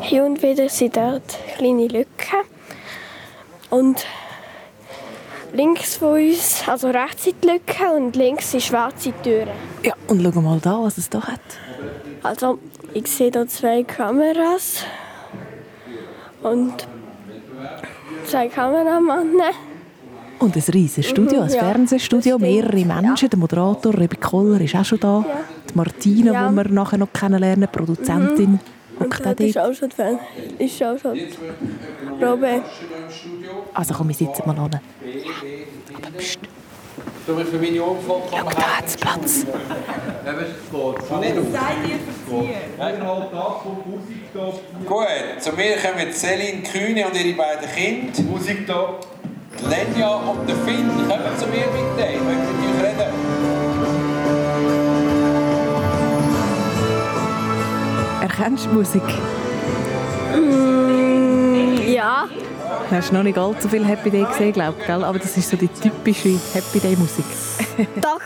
Hier 0.00 0.24
und 0.24 0.42
wieder 0.42 0.68
sind 0.68 0.96
dort 0.96 1.38
kleine 1.56 1.86
Lücken. 1.86 2.40
Und 3.70 4.04
links 5.52 5.96
von 5.96 6.14
uns, 6.14 6.62
also 6.66 6.90
rechts 6.90 7.24
sind 7.24 7.42
die 7.42 7.48
Lücken 7.48 7.88
und 7.96 8.16
links 8.16 8.50
sind 8.50 8.62
schwarze 8.62 9.12
Türen. 9.22 9.50
Ja, 9.82 9.94
und 10.08 10.22
schau 10.22 10.40
mal 10.40 10.60
da, 10.60 10.82
was 10.82 10.98
es 10.98 11.08
da 11.08 11.22
hat. 11.22 11.40
Also, 12.22 12.58
ich 12.92 13.06
sehe 13.06 13.30
hier 13.30 13.48
zwei 13.48 13.82
Kameras 13.82 14.84
und 16.42 16.86
zwei 18.26 18.48
Kameramannen. 18.48 19.40
Und 20.38 20.56
ein 20.56 20.62
riesiges 20.72 21.10
Studio, 21.10 21.42
ein 21.42 21.50
ja, 21.50 21.58
Fernsehstudio, 21.58 22.38
mehrere 22.38 22.84
Menschen. 22.84 23.26
Ja. 23.26 23.28
Der 23.28 23.38
Moderator 23.38 23.94
Rebi 23.96 24.16
Koller 24.16 24.60
ist 24.60 24.74
auch 24.74 24.84
schon 24.84 25.00
da. 25.00 25.24
Ja. 25.26 25.44
Die 25.70 25.76
Martina, 25.76 26.32
ja. 26.32 26.48
die 26.48 26.56
wir 26.56 26.68
nachher 26.68 26.98
noch 26.98 27.12
kennenlernen, 27.12 27.68
die 27.72 27.78
Produzentin. 27.78 28.52
Mhm. 28.52 28.60
Und 28.98 29.26
auch 29.26 29.32
ist 29.32 29.58
auch 29.58 29.72
schon 29.72 29.90
Fan. 29.90 30.18
Ist 30.58 30.82
auch 30.82 30.98
schon 30.98 31.18
Robin. 32.20 32.62
Also 33.74 33.94
komm, 33.94 34.08
wir 34.08 34.14
sitzen 34.14 34.42
mal 34.46 34.58
an. 34.58 34.80
Aber 35.94 36.18
pst. 36.18 36.38
Schau, 37.24 37.36
für 37.36 37.56
meine 37.56 37.82
Umfrage 37.82 38.22
Schau, 38.30 38.50
da 38.50 38.78
hat 38.78 38.86
es 38.86 38.96
Platz. 38.96 39.46
Gut, 44.86 45.06
zu 45.38 45.52
mir 45.52 45.76
kommen 45.76 46.12
Celine 46.12 46.62
Kühne 46.62 47.06
und 47.06 47.16
ihre 47.16 47.36
beiden 47.36 47.68
Kinder. 47.74 48.22
Musik 48.30 48.66
da. 48.66 48.98
Lenja 49.60 50.08
und 50.08 50.48
der 50.48 50.56
Finn. 50.56 50.88
Kommen 51.08 51.38
zu 51.38 51.46
mir 51.46 51.66
bitte. 51.66 52.08
Ich 52.12 52.20
möchte 52.20 52.52
mit 52.52 52.68
euch 52.68 52.82
reden. 52.82 53.12
Erkennst 58.22 58.66
du 58.66 58.70
Musik? 58.70 59.02
Mm, 60.34 61.76
ja. 61.92 62.28
Du 62.88 62.96
hast 62.96 63.12
noch 63.12 63.22
nicht 63.22 63.38
allzu 63.38 63.68
viel 63.68 63.84
Happy 63.84 64.10
Day 64.10 64.24
gesehen, 64.24 64.52
glaube 64.52 64.76
ich, 64.82 64.90
aber 64.90 65.18
das 65.18 65.36
ist 65.36 65.50
so 65.50 65.56
die 65.56 65.68
typische 65.68 66.38
Happy 66.52 66.80
Day 66.80 66.96
Musik. 66.96 67.24
Doch. 68.00 68.20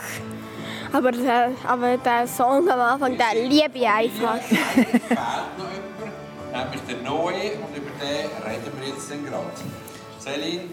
Aber 0.92 1.12
der, 1.12 1.50
aber 1.66 1.96
der 1.98 2.26
Song 2.26 2.68
am 2.68 2.80
Anfang, 2.80 3.16
der 3.18 3.42
liebe 3.42 3.78
ich 3.78 3.86
einfach. 3.86 4.36
Es 4.36 4.46
fehlt 4.46 5.02
noch 5.08 5.70
jemand, 5.70 6.52
nämlich 6.52 6.80
der 6.88 6.96
Noe, 7.02 7.32
und 7.32 7.76
über 7.76 7.90
den 8.00 8.50
reden 8.50 8.72
wir 8.80 8.88
jetzt 8.88 9.10
dann 9.10 9.24
gerade. 9.24 9.44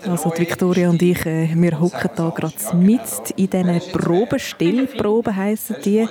Also 0.07 0.31
die 0.31 0.41
Victoria 0.41 0.89
und 0.89 1.01
ich, 1.01 1.25
äh, 1.25 1.48
wir 1.53 1.79
hocken 1.79 2.10
da 2.15 2.29
gerade 2.29 2.55
mit 2.75 3.01
in 3.36 3.50
diesen 3.50 3.91
Proben, 3.91 4.39
Stillproben 4.39 5.36
heissen 5.36 5.75
die. 5.86 6.07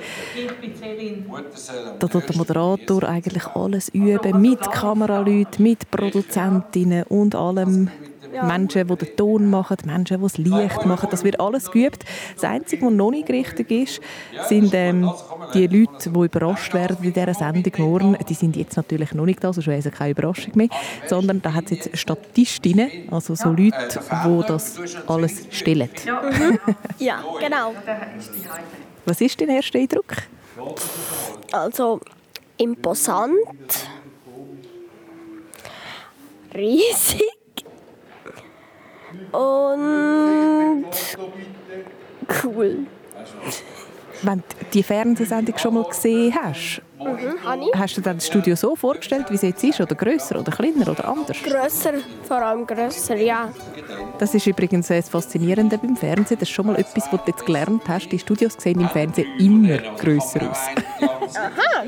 Da 1.98 2.06
tut 2.06 2.28
der 2.28 2.36
Moderator 2.36 3.02
eigentlich 3.04 3.46
alles 3.48 3.88
üben, 3.88 4.40
mit 4.40 4.60
Kameraleuten, 4.60 5.62
mit 5.64 5.90
Produzentinnen 5.90 7.02
und 7.04 7.34
allem. 7.34 7.90
Menschen, 8.32 8.88
die 8.88 8.96
den 8.96 9.16
Ton 9.16 9.50
machen, 9.50 9.76
Menschen, 9.84 10.16
die 10.18 10.22
das 10.22 10.38
Licht 10.38 10.86
machen. 10.86 11.08
Das 11.10 11.24
wird 11.24 11.40
alles 11.40 11.70
geübt. 11.70 12.04
Das 12.34 12.44
Einzige, 12.44 12.86
was 12.86 12.92
noch 12.92 13.10
nicht 13.10 13.28
richtig 13.28 13.70
ist, 13.70 14.00
sind 14.48 14.72
ähm, 14.74 15.10
die 15.54 15.66
Leute, 15.66 16.10
die 16.10 16.18
überrascht 16.18 16.74
werden 16.74 16.96
in 17.02 17.12
dieser 17.12 17.34
Sendung 17.34 17.72
morgen. 17.78 18.16
Die 18.28 18.34
sind 18.34 18.56
jetzt 18.56 18.76
natürlich 18.76 19.12
noch 19.12 19.26
nicht 19.26 19.42
da, 19.42 19.52
sonst 19.52 19.66
wäre 19.66 19.78
es 19.78 19.90
keine 19.90 20.10
Überraschung 20.10 20.52
mehr. 20.54 20.68
Sondern 21.06 21.42
da 21.42 21.52
hat 21.52 21.64
es 21.66 21.70
jetzt 21.70 21.98
Statistinnen, 21.98 22.90
also 23.10 23.34
so 23.34 23.50
Leute, 23.50 24.00
die 24.00 24.46
das 24.46 24.78
alles 25.06 25.46
stellen. 25.50 25.90
Ja, 26.98 27.22
genau. 27.40 27.74
Was 29.04 29.20
ist 29.20 29.40
dein 29.40 29.48
erster 29.48 29.78
Eindruck? 29.78 30.14
Also 31.50 32.00
imposant. 32.56 33.36
Riesig. 36.54 37.41
Und 39.30 40.86
cool. 42.44 42.78
Wenn 44.22 44.38
du 44.38 44.44
die 44.72 44.82
Fernsehsendung 44.82 45.58
schon 45.58 45.74
mal 45.74 45.84
gesehen 45.84 46.34
hast, 46.34 46.82
Mhm, 47.04 47.70
hast 47.74 47.96
du 47.96 48.00
dir 48.00 48.14
das 48.14 48.26
Studio 48.26 48.54
so 48.54 48.76
vorgestellt, 48.76 49.26
wie 49.30 49.34
es 49.34 49.42
jetzt 49.42 49.64
ist? 49.64 49.80
Oder 49.80 49.94
grösser 49.94 50.38
oder 50.38 50.52
kleiner 50.52 50.88
oder 50.88 51.08
anders? 51.08 51.36
Grösser, 51.42 51.94
vor 52.22 52.38
allem 52.38 52.66
grösser, 52.66 53.16
ja. 53.16 53.52
Das 54.18 54.34
ist 54.34 54.46
übrigens 54.46 54.88
das 54.88 55.08
Faszinierende 55.08 55.78
beim 55.78 55.96
Fernsehen. 55.96 56.38
Das 56.38 56.48
ist 56.48 56.54
schon 56.54 56.66
mal 56.66 56.76
etwas, 56.76 57.12
was 57.12 57.24
du 57.24 57.30
jetzt 57.30 57.44
gelernt 57.44 57.82
hast. 57.88 58.08
Die 58.10 58.18
Studios 58.18 58.54
sehen 58.58 58.80
im 58.80 58.88
Fernsehen 58.88 59.28
immer 59.38 59.78
grösser 59.98 60.50
aus. 60.50 60.58
Aha. 61.34 61.84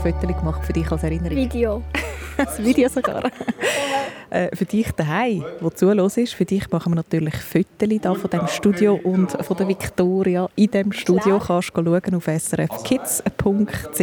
Foto 0.00 0.26
gemacht 0.26 0.64
für 0.64 0.72
dich 0.72 0.90
als 0.90 1.02
Erinnerung. 1.02 1.36
Video. 1.36 1.82
Das 2.36 2.62
Video 2.62 2.88
sogar. 2.88 3.24
äh, 4.30 4.54
für 4.54 4.64
dich 4.64 4.92
daheim, 4.92 5.44
wo 5.58 5.70
zuhörst, 5.70 6.34
für 6.34 6.44
dich 6.44 6.70
machen 6.70 6.92
wir 6.92 6.96
natürlich 6.96 7.34
Fotos 7.34 7.88
da 8.00 8.14
von 8.14 8.30
dem 8.30 8.46
Studio 8.46 8.94
und 9.02 9.32
von 9.32 9.56
der 9.56 9.66
Victoria 9.66 10.48
in 10.54 10.70
dem 10.70 10.92
Studio. 10.92 11.40
Kannst 11.40 11.76
du 11.76 11.82
schauen 11.84 12.14
auf 12.14 12.26
srfkids.ch. 12.28 14.00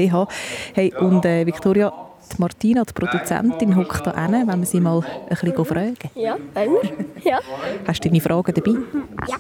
Hey, 0.74 0.94
und 1.00 1.24
äh, 1.24 1.46
Victoria, 1.46 1.94
die 2.32 2.42
Martina, 2.42 2.84
die 2.84 2.94
Produzentin, 2.94 3.76
hockt 3.76 4.06
da 4.06 4.26
hin, 4.26 4.48
wenn 4.48 4.60
wir 4.60 4.66
sie 4.66 4.80
mal 4.80 5.00
ein 5.00 5.30
bisschen 5.30 5.66
fragen. 5.66 5.96
Ja, 6.16 6.38
wir? 6.54 6.82
Ja. 7.24 7.40
Hast 7.88 8.04
du 8.04 8.10
deine 8.10 8.22
Fragen 8.22 8.54
dabei? 8.54 8.78
Ja. 9.28 9.38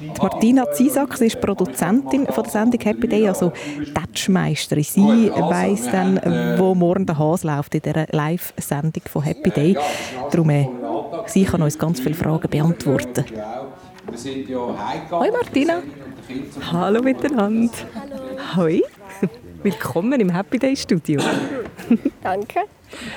Die 0.00 0.20
Martina 0.20 0.70
Zisak, 0.72 1.16
sie 1.16 1.26
ist 1.26 1.40
Produzentin 1.40 2.26
von 2.26 2.44
der 2.44 2.52
Sendung 2.52 2.80
Happy 2.80 3.08
Day, 3.08 3.28
also 3.28 3.52
Tatschmeisterin. 3.94 4.84
Sie 4.84 5.30
weiss 5.30 5.90
dann, 5.90 6.20
wo 6.58 6.74
morgen 6.74 7.06
der 7.06 7.18
Hase 7.18 7.46
läuft 7.46 7.74
in 7.74 7.82
dieser 7.82 8.06
Live-Sendung 8.10 9.02
von 9.06 9.22
Happy 9.22 9.50
Day. 9.50 9.76
Darum, 10.30 10.50
äh, 10.50 10.68
sie 11.26 11.44
kann 11.44 11.62
uns 11.62 11.78
ganz 11.78 12.00
viele 12.00 12.14
Fragen 12.14 12.48
beantworten. 12.48 13.24
Hoi 15.10 15.30
Martina. 15.30 15.82
Hallo 16.72 17.02
miteinander. 17.02 17.72
Hoi. 18.56 18.82
Willkommen 19.62 20.20
im 20.20 20.30
Happy 20.30 20.58
Day 20.58 20.76
Studio. 20.76 21.20
Danke. 22.22 22.60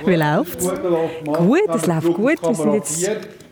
Wie 0.05 0.15
läuft's? 0.15 0.67
Gut, 1.25 1.69
es 1.75 1.85
läuft 1.85 2.13
gut. 2.13 2.41
Wir 2.41 2.55
sind 2.55 2.73
jetzt 2.73 3.09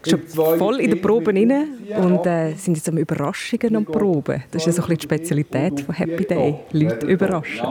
schon 0.08 0.22
voll 0.28 0.80
in 0.80 0.92
der 0.92 0.98
Probe 0.98 1.34
rein 1.34 1.68
und 1.98 2.26
äh, 2.26 2.54
sind 2.54 2.76
jetzt 2.78 2.88
am 2.90 2.98
Überraschungen 2.98 3.76
am 3.76 3.86
Proben. 3.86 4.44
Das 4.52 4.62
ist 4.62 4.68
ja 4.68 4.72
so 4.74 4.82
ein 4.84 4.88
bisschen 4.90 4.98
die 4.98 5.16
Spezialität 5.16 5.82
von 5.82 5.96
Happy 5.96 6.26
Day. 6.26 6.60
Leute 6.72 7.06
überraschen. 7.08 7.68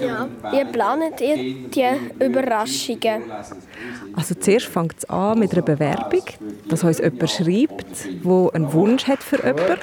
Ja. 0.00 0.28
Wie 0.50 0.64
planet 0.72 1.20
ihr 1.20 1.36
die 1.36 2.24
Überraschungen? 2.24 3.22
Also 4.14 4.34
zuerst 4.34 4.66
fängt 4.66 4.98
es 4.98 5.04
an 5.08 5.38
mit 5.38 5.52
einer 5.52 5.62
Bewerbung, 5.62 6.24
dass 6.68 6.84
uns 6.84 6.98
jemand 6.98 7.30
schreibt, 7.30 8.06
der 8.24 8.54
einen 8.54 8.72
Wunsch 8.72 9.06
hat 9.06 9.22
für 9.22 9.36
jemanden. 9.36 9.78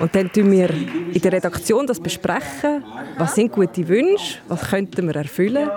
Und 0.00 0.14
dann 0.14 0.32
tun 0.32 0.50
wir 0.50 0.68
in 0.70 1.20
der 1.20 1.32
Redaktion 1.32 1.86
das 1.86 2.00
besprechen, 2.00 2.84
was 3.18 3.34
sind 3.34 3.52
gute 3.52 3.86
Wünsche, 3.86 4.38
was 4.48 4.70
könnten 4.70 5.06
wir 5.06 5.16
erfüllen. 5.16 5.70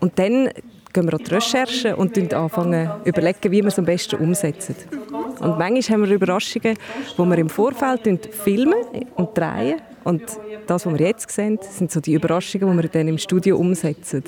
Und 0.00 0.18
dann 0.18 0.50
gehen 0.92 1.04
wir 1.04 1.14
an 1.14 1.24
die 1.24 1.34
Recherche 1.34 1.96
und 1.96 2.32
anfangen 2.32 2.90
überlegen, 3.04 3.50
wie 3.50 3.62
wir 3.62 3.66
es 3.66 3.78
am 3.78 3.84
besten 3.84 4.16
umsetzen. 4.16 4.76
Und 5.40 5.58
manchmal 5.58 5.82
haben 5.82 6.06
wir 6.06 6.14
Überraschungen, 6.14 6.76
wo 7.16 7.24
wir 7.24 7.38
im 7.38 7.48
Vorfeld 7.48 8.34
filmen 8.34 8.74
und 9.16 9.36
drehen. 9.36 9.80
Und 10.04 10.22
das, 10.66 10.86
was 10.86 10.98
wir 10.98 11.06
jetzt 11.06 11.30
sehen, 11.30 11.58
sind 11.60 11.90
so 11.90 12.00
die 12.00 12.14
Überraschungen, 12.14 12.76
die 12.76 12.82
wir 12.82 12.88
dann 12.88 13.08
im 13.08 13.18
Studio 13.18 13.56
umsetzen. 13.56 14.22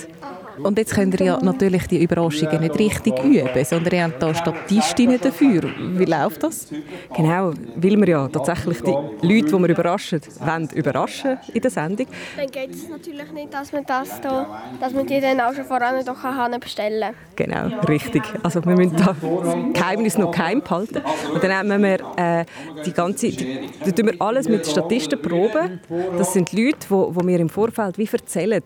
Und 0.63 0.79
jetzt 0.79 0.95
könnt 0.95 1.19
ihr 1.21 1.27
ja 1.27 1.39
natürlich 1.43 1.87
die 1.87 2.03
Überraschungen 2.03 2.61
nicht 2.61 2.79
richtig 2.79 3.23
üben, 3.25 3.65
sondern 3.65 3.95
ihr 3.95 4.05
habt 4.05 4.23
da 4.23 4.35
Statistinnen 4.35 5.19
dafür. 5.21 5.63
Wie 5.79 6.05
läuft 6.05 6.43
das? 6.43 6.69
Genau, 7.17 7.53
weil 7.77 8.01
wir 8.01 8.09
ja 8.09 8.29
tatsächlich 8.29 8.81
die 8.83 8.91
Leute, 8.91 9.47
die 9.47 9.53
wir 9.53 9.69
überraschen, 9.69 10.21
wollen 10.41 10.69
überraschen 10.75 11.39
in 11.53 11.61
der 11.61 11.71
Sendung. 11.71 12.07
Dann 12.37 12.51
geht 12.51 12.71
es 12.71 12.89
natürlich 12.89 13.33
nicht, 13.33 13.53
dass 13.55 13.73
man, 13.73 13.85
das 13.87 14.21
da, 14.21 14.63
dass 14.81 14.93
man 14.93 15.07
die 15.07 15.21
dann 15.21 15.41
auch 15.41 15.55
schon 15.55 15.65
voran 15.65 16.05
doch 16.05 16.21
kann 16.21 16.61
bestellen 16.61 17.15
Genau, 17.37 17.81
richtig. 17.87 18.23
Also 18.43 18.65
wir 18.65 18.77
müssen 18.77 18.97
da 18.97 19.15
das 19.15 19.57
Geheimnis 19.73 20.19
noch 20.19 20.33
geheim 20.33 20.61
behalten. 20.61 21.03
Und 21.33 21.43
dann 21.43 21.69
nehmen 21.69 21.83
wir 21.83 22.01
äh, 22.17 22.45
die 22.85 22.93
ganze, 22.93 23.29
die, 23.29 23.69
da 23.85 23.91
tun 23.91 24.07
wir 24.07 24.15
alles 24.21 24.49
mit 24.49 24.67
Statisten 24.67 25.21
proben. 25.21 25.81
Das 26.19 26.33
sind 26.33 26.53
Leute, 26.53 26.79
die, 26.89 27.19
die 27.19 27.25
mir 27.25 27.41
im 27.41 27.49
Vorfeld 27.49 27.99
wie 27.99 28.09
erzählen, 28.11 28.63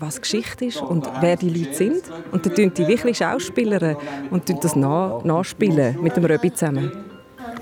was 0.00 0.20
Geschichte 0.20 0.64
ist 0.64 0.80
und 0.80 1.08
wer 1.20 1.36
die 1.36 1.50
Leute 1.50 1.74
sind. 1.74 2.02
Und 2.32 2.46
dann 2.46 2.54
tun 2.54 2.72
die 2.74 2.86
wirklich 2.86 3.18
Schauspieler 3.18 3.96
und 4.30 4.46
tun 4.46 4.58
das 4.60 4.74
nach, 4.74 5.22
nachspielen 5.24 6.00
mit 6.00 6.16
dem 6.16 6.24
Röbi 6.24 6.52
zusammen. 6.52 6.90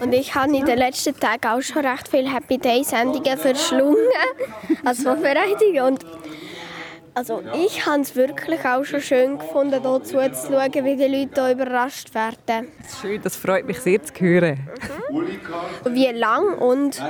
Und 0.01 0.13
ich 0.13 0.35
habe 0.35 0.57
in 0.57 0.65
den 0.65 0.79
letzten 0.79 1.19
Tagen 1.19 1.49
auch 1.49 1.61
schon 1.61 1.85
recht 1.85 2.09
viele 2.09 2.33
Happy 2.33 2.59
Day 2.59 2.85
Sendungen 2.85 3.37
verschlungen 3.37 3.97
als 4.85 5.03
Vorbereitung. 5.03 5.87
Und 5.87 6.07
also 7.19 7.43
ich 7.53 7.85
habe 7.85 8.03
es 8.03 8.15
wirklich 8.15 8.65
auch 8.65 8.85
schon 8.85 9.01
schön 9.01 9.39
gefunden, 9.39 9.81
hier 9.83 10.05
zuzuschauen, 10.05 10.85
wie 10.85 10.95
die 10.95 11.07
Leute 11.07 11.43
hier 11.43 11.51
überrascht 11.51 12.15
werden. 12.15 12.69
Schön, 13.01 13.21
das 13.21 13.35
freut 13.35 13.67
mich 13.67 13.81
sehr 13.81 14.01
zu 14.05 14.13
hören. 14.21 14.69
Wie 15.85 16.07
lang 16.13 16.59
und 16.59 17.03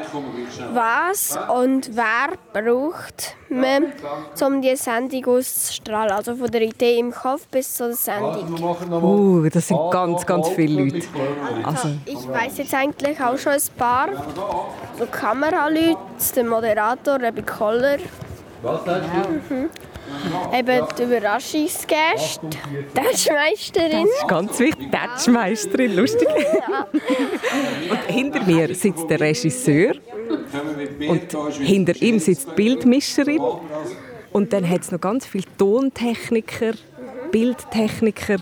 was 0.73 1.39
und 1.55 1.91
wer 1.95 2.39
braucht 2.55 3.37
man, 3.51 3.93
um 4.41 4.63
die 4.63 4.77
Sendung 4.77 5.27
auszustrahlen? 5.27 6.13
Also 6.13 6.37
von 6.37 6.51
der 6.51 6.63
Idee 6.63 6.99
im 6.99 7.13
Kopf 7.13 7.47
bis 7.49 7.75
zur 7.75 7.93
Sendung. 7.93 8.55
Uh, 8.91 9.47
das 9.51 9.69
sind 9.69 9.79
ganz, 9.91 10.25
ganz 10.25 10.49
viele 10.49 10.85
Leute. 10.85 11.07
Also, 11.65 11.91
Ich 12.07 12.27
weiß 12.27 12.57
jetzt 12.57 12.73
eigentlich 12.73 13.21
auch 13.21 13.37
schon 13.37 13.53
ein 13.53 13.77
paar. 13.77 14.09
So 14.99 15.05
Kameraleute, 15.05 15.99
der 16.35 16.45
Moderator, 16.45 17.21
Rebbe 17.21 17.43
Koller. 17.43 17.99
Mhm. 18.63 19.69
Eben 20.57 20.87
die 20.97 21.03
Überraschungsgäste, 21.03 22.49
Tatschmeisterin. 22.95 24.07
das 24.07 24.23
ist 24.23 24.29
ganz 24.29 24.59
wichtig. 24.59 24.91
Tatschmeisterin, 24.91 25.97
lustig. 25.97 26.29
Und 27.91 28.15
hinter 28.15 28.43
mir 28.45 28.75
sitzt 28.75 29.09
der 29.11 29.21
Regisseur 29.21 29.95
und 31.09 31.37
hinter 31.61 32.03
ihm 32.03 32.19
sitzt 32.19 32.49
die 32.51 32.55
Bildmischerin. 32.55 33.41
Und 34.33 34.53
dann 34.53 34.69
hat 34.69 34.83
es 34.83 34.93
noch 34.93 35.01
ganz 35.01 35.27
viele 35.27 35.45
Tontechniker, 35.57 36.73
Bildtechniker, 37.31 38.37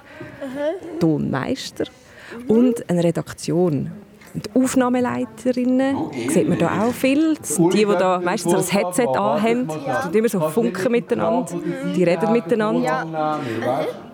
Tonmeister 1.00 1.85
und 2.49 2.88
eine 2.88 3.04
Redaktion. 3.04 3.92
Die 4.37 4.61
Aufnahmeleiterinnen 4.61 5.97
sieht 6.28 6.49
man 6.49 6.59
da 6.59 6.83
auch 6.83 6.93
viel. 6.93 7.35
Die, 7.35 7.69
die 7.69 7.85
da 7.85 8.21
meistens 8.23 8.71
ein 8.71 8.78
Headset 8.78 9.09
anhaben. 9.09 9.69
Die 10.12 10.19
immer 10.19 10.28
so 10.28 10.40
funken 10.50 10.93
miteinander. 10.93 11.47
Die 11.95 12.05
reden 12.05 12.33
miteinander. 12.33 13.40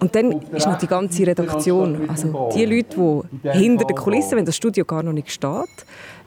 Und 0.00 0.14
dann 0.14 0.32
ist 0.52 0.66
noch 0.66 0.78
die 0.78 0.86
ganze 0.86 1.26
Redaktion. 1.26 2.08
Also 2.08 2.50
die 2.54 2.64
Leute, 2.64 3.28
die 3.42 3.58
hinter 3.58 3.84
den 3.84 3.96
Kulissen, 3.96 4.36
wenn 4.36 4.44
das 4.44 4.56
Studio 4.56 4.84
gar 4.84 5.02
noch 5.02 5.12
nicht 5.12 5.30
steht, 5.30 5.52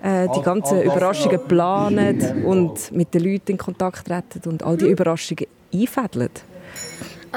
äh, 0.03 0.27
die 0.35 0.41
ganzen 0.41 0.81
Überraschungen 0.81 1.39
planen 1.47 2.45
und 2.45 2.91
mit 2.91 3.13
den 3.13 3.23
Leuten 3.23 3.51
in 3.51 3.57
Kontakt 3.57 4.07
treten 4.07 4.49
und 4.49 4.63
all 4.63 4.77
die 4.77 4.87
Überraschungen 4.87 5.47
einfädeln. 5.73 6.29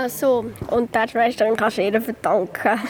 Ach 0.01 0.09
so, 0.09 0.45
und 0.71 0.95
du, 0.95 1.41
dann 1.41 1.57
kannst 1.57 1.77
du 1.79 1.83
ihr 1.83 2.01
verdanken. 2.01 2.81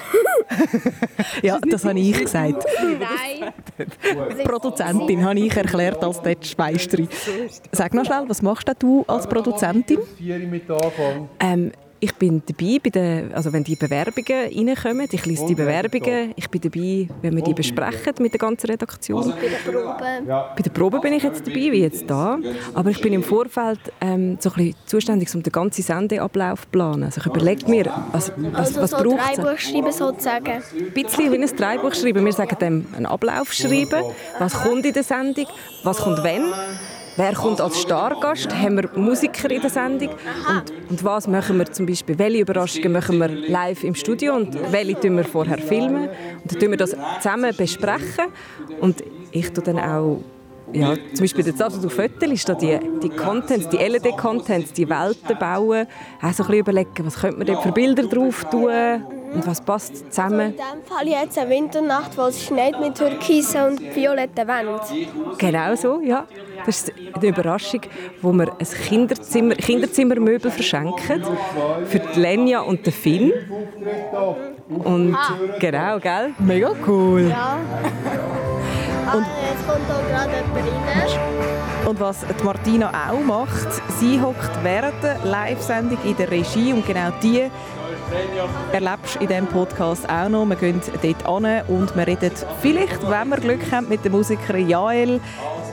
Ja, 1.43 1.59
das 1.59 1.85
habe 1.85 1.99
ich 1.99 2.19
gesagt. 2.19 2.65
Nein. 2.83 3.53
Produzentin 4.45 5.25
habe 5.25 5.39
ich 5.39 5.57
erklärt 5.57 6.03
als 6.03 6.21
Meisterin. 6.57 7.09
Sag 7.73 7.95
noch 7.95 8.05
schnell, 8.05 8.25
was 8.29 8.43
machst 8.43 8.67
denn 8.69 8.75
du 8.79 9.05
als 9.07 9.27
Produzentin? 9.27 9.99
Ähm, 11.41 11.73
ich 12.01 12.15
bin 12.15 12.43
dabei, 12.47 12.79
bei 12.83 12.91
den, 12.91 13.35
also 13.35 13.53
wenn 13.53 13.65
die 13.65 13.77
Bewerbungen 13.77 14.49
reinkommen. 14.59 15.09
Ich 15.11 15.27
lese 15.27 15.47
die 15.47 15.55
Bewerbungen. 15.55 16.33
Ich 16.37 16.49
bin 16.49 16.61
dabei, 16.61 17.09
wenn 17.23 17.37
wir 17.37 17.43
die 17.43 17.55
besprechen 17.55 18.15
mit 18.21 18.33
der 18.33 18.39
ganzen 18.39 18.67
Redaktion. 18.69 19.33
Bei 19.33 19.49
der 19.49 19.71
Probe. 19.71 20.55
Bei 20.57 20.63
der 20.63 20.71
Probe 20.71 21.01
bin 21.01 21.13
ich 21.15 21.23
jetzt 21.23 21.47
dabei, 21.47 21.73
wie 21.73 21.83
jetzt 21.83 22.09
da. 22.09 22.39
Aber 22.75 22.91
ich 22.91 23.01
bin 23.01 23.13
im 23.13 23.23
Vorfeld 23.23 23.81
ähm, 24.01 24.39
so 24.41 24.51
ein 24.51 24.57
bisschen 24.57 24.77
zuständig, 24.87 25.35
um 25.35 25.43
den 25.43 25.53
ganzen 25.53 25.83
Sendeablauf 25.83 26.63
zu 26.63 26.69
planen. 26.69 27.05
Also 27.05 27.21
ich 27.21 27.27
überlege 27.27 27.69
mir, 27.69 27.87
was, 28.13 28.33
was, 28.37 28.79
Also 28.79 28.81
was 28.83 28.91
so 28.91 28.97
braucht 28.99 29.33
es. 29.33 29.39
Drei 29.39 29.57
schreiben 29.57 29.93
sozusagen. 29.93 30.53
Ein 30.53 30.93
bisschen 30.93 31.33
wie 31.33 31.43
ein 31.43 31.57
Dreibuch 31.57 31.95
schreiben. 31.95 32.25
Wir 32.25 32.33
sagen 32.33 32.57
dem 32.61 32.87
einen 32.95 33.07
Ablauf 33.07 33.53
schreiben. 33.53 34.05
Was 34.39 34.55
kommt 34.55 34.87
in 34.87 34.93
der 34.93 35.03
Sendung? 35.03 35.47
Was 35.83 35.99
kommt 35.99 36.23
wenn? 36.23 36.45
Wer 37.19 37.35
kommt 37.35 37.61
als 37.61 37.81
Stargast? 37.81 38.55
Haben 38.55 38.77
wir 38.77 38.91
Musiker 38.95 39.51
in 39.51 39.61
der 39.61 39.71
Sendung? 39.71 40.11
Und, 40.11 40.73
und 40.89 41.05
was 41.05 41.27
machen 41.27 41.59
wir 41.59 41.67
zum 41.67 41.85
Beispiel? 41.85 42.17
Welche 42.17 42.43
Überraschungen 42.43 42.93
machen 42.93 43.19
wir 43.19 43.27
live 43.27 43.83
im 43.83 43.97
Studio 43.97 44.37
und 44.37 44.57
welche 44.71 45.01
tun 45.01 45.17
wir 45.17 45.25
vorher 45.25 45.59
filmen? 45.59 46.09
Und 46.43 46.53
dann 46.53 46.61
tun 46.61 46.71
wir 46.71 46.77
das 46.77 46.95
zusammen 47.17 47.57
besprechen. 47.57 48.27
Und 48.81 49.03
ich 49.33 49.53
tue 49.53 49.65
dann 49.65 49.81
auch 49.81 50.23
ja, 50.73 50.95
zum 50.95 51.21
Beispiel 51.21 51.47
jetzt 51.47 51.63
also 51.63 51.87
auf 51.87 51.93
Fotos 51.93 52.29
ist 52.31 52.49
da 52.49 52.55
die, 52.55 52.79
die 53.03 53.09
Contents, 53.09 53.69
die 53.69 53.77
LED-Contents, 53.77 54.73
die 54.73 54.89
Welten 54.89 55.39
bauen, 55.39 55.87
auch 56.21 56.23
so 56.23 56.27
ein 56.27 56.33
bisschen 56.33 56.55
überlegen, 56.55 57.07
was 57.07 57.17
könnte 57.21 57.39
man 57.39 57.47
dort 57.47 57.63
für 57.63 57.73
Bilder 57.73 58.03
drauf 58.05 58.45
tun 58.51 58.71
und 59.33 59.47
was 59.47 59.61
passt 59.61 60.13
zusammen. 60.13 60.41
In 60.41 60.53
diesem 60.53 60.85
Fall 60.85 61.09
jetzt 61.09 61.39
eine 61.39 61.51
Winternacht, 61.51 62.17
wo 62.17 62.23
es 62.23 62.45
schneit 62.45 62.81
mit 62.81 62.97
türkisen 62.97 63.63
und 63.63 63.95
violetten 63.95 64.47
Wänden. 64.49 65.37
Genau 65.39 65.75
so, 65.75 66.01
ja. 66.01 66.27
Das 66.65 66.83
ist 66.83 66.93
eine 67.15 67.27
Überraschung, 67.27 67.81
wo 68.21 68.33
wir 68.33 68.53
ein 68.59 68.67
Kinderzimmer, 68.89 69.55
Kinderzimmermöbel 69.55 70.51
verschenken 70.51 71.23
für 71.87 71.99
die 71.99 72.21
Lenja 72.21 72.61
und 72.61 72.85
den 72.85 72.93
Finn. 72.93 73.33
Und 74.69 75.17
genau, 75.61 75.99
gell? 75.99 76.35
Mega 76.39 76.73
cool. 76.87 77.29
Ja. 77.29 77.59
Und 79.15 79.27
jetzt 79.51 79.67
kommt 79.67 79.91
auch 79.91 80.07
gerade 80.09 80.33
jemand 80.33 80.57
rein. 80.57 81.87
Und 81.87 82.01
was 82.01 82.19
die 82.39 82.45
Martina 82.45 82.91
auch 82.91 83.21
macht, 83.21 83.69
sie 83.99 84.21
hockt 84.21 84.51
während 84.63 85.03
der 85.03 85.19
Live-Sendung 85.25 85.99
in 86.05 86.17
der 86.17 86.31
Regie 86.31 86.73
und 86.73 86.87
genau 86.87 87.11
die 87.23 87.51
erlebst 88.73 89.17
du 89.17 89.21
in 89.21 89.29
diesem 89.29 89.47
Podcast 89.47 90.09
auch 90.09 90.29
noch. 90.29 90.47
Wir 90.47 90.57
gehen 90.57 90.81
dort 91.03 91.03
hin 91.03 91.63
und 91.69 91.97
wir 91.97 92.07
reden 92.07 92.31
vielleicht, 92.61 93.09
wenn 93.09 93.29
wir 93.29 93.37
Glück 93.37 93.71
haben, 93.71 93.89
mit 93.89 94.05
der 94.05 94.11
Musikerin 94.11 94.69
Jael. 94.69 95.21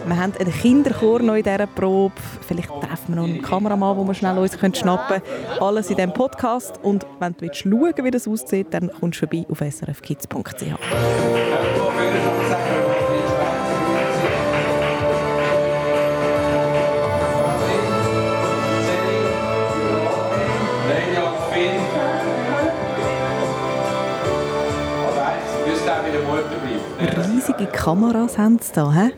Wir 0.06 0.18
haben 0.18 0.34
einen 0.38 0.54
Kinderchor 0.54 1.20
noch 1.20 1.36
in 1.36 1.44
dieser 1.44 1.66
Probe. 1.66 2.14
Vielleicht 2.48 2.70
treffen 2.70 3.08
wir 3.08 3.16
noch 3.16 3.24
einen 3.24 3.42
Kameramann, 3.42 3.98
den 3.98 4.08
wir 4.08 4.14
schnell 4.14 4.38
uns 4.38 4.54
schnappen 4.54 5.22
können. 5.22 5.60
Alles 5.60 5.90
in 5.90 5.96
diesem 5.96 6.14
Podcast. 6.14 6.80
Und 6.84 7.06
wenn 7.20 7.36
du 7.38 7.50
schauen 7.52 7.82
willst, 7.82 8.04
wie 8.04 8.12
das 8.12 8.28
aussieht, 8.28 8.68
dann 8.70 8.92
kommst 9.00 9.22
du 9.22 9.28
vorbei 9.28 9.46
auf 9.50 9.60
srfkids.ch. 9.60 11.65
Riesige 27.58 27.72
Kameras 27.72 28.38
haben 28.38 28.60
sie 28.60 28.74
da. 28.74 28.92
He? 28.92 29.12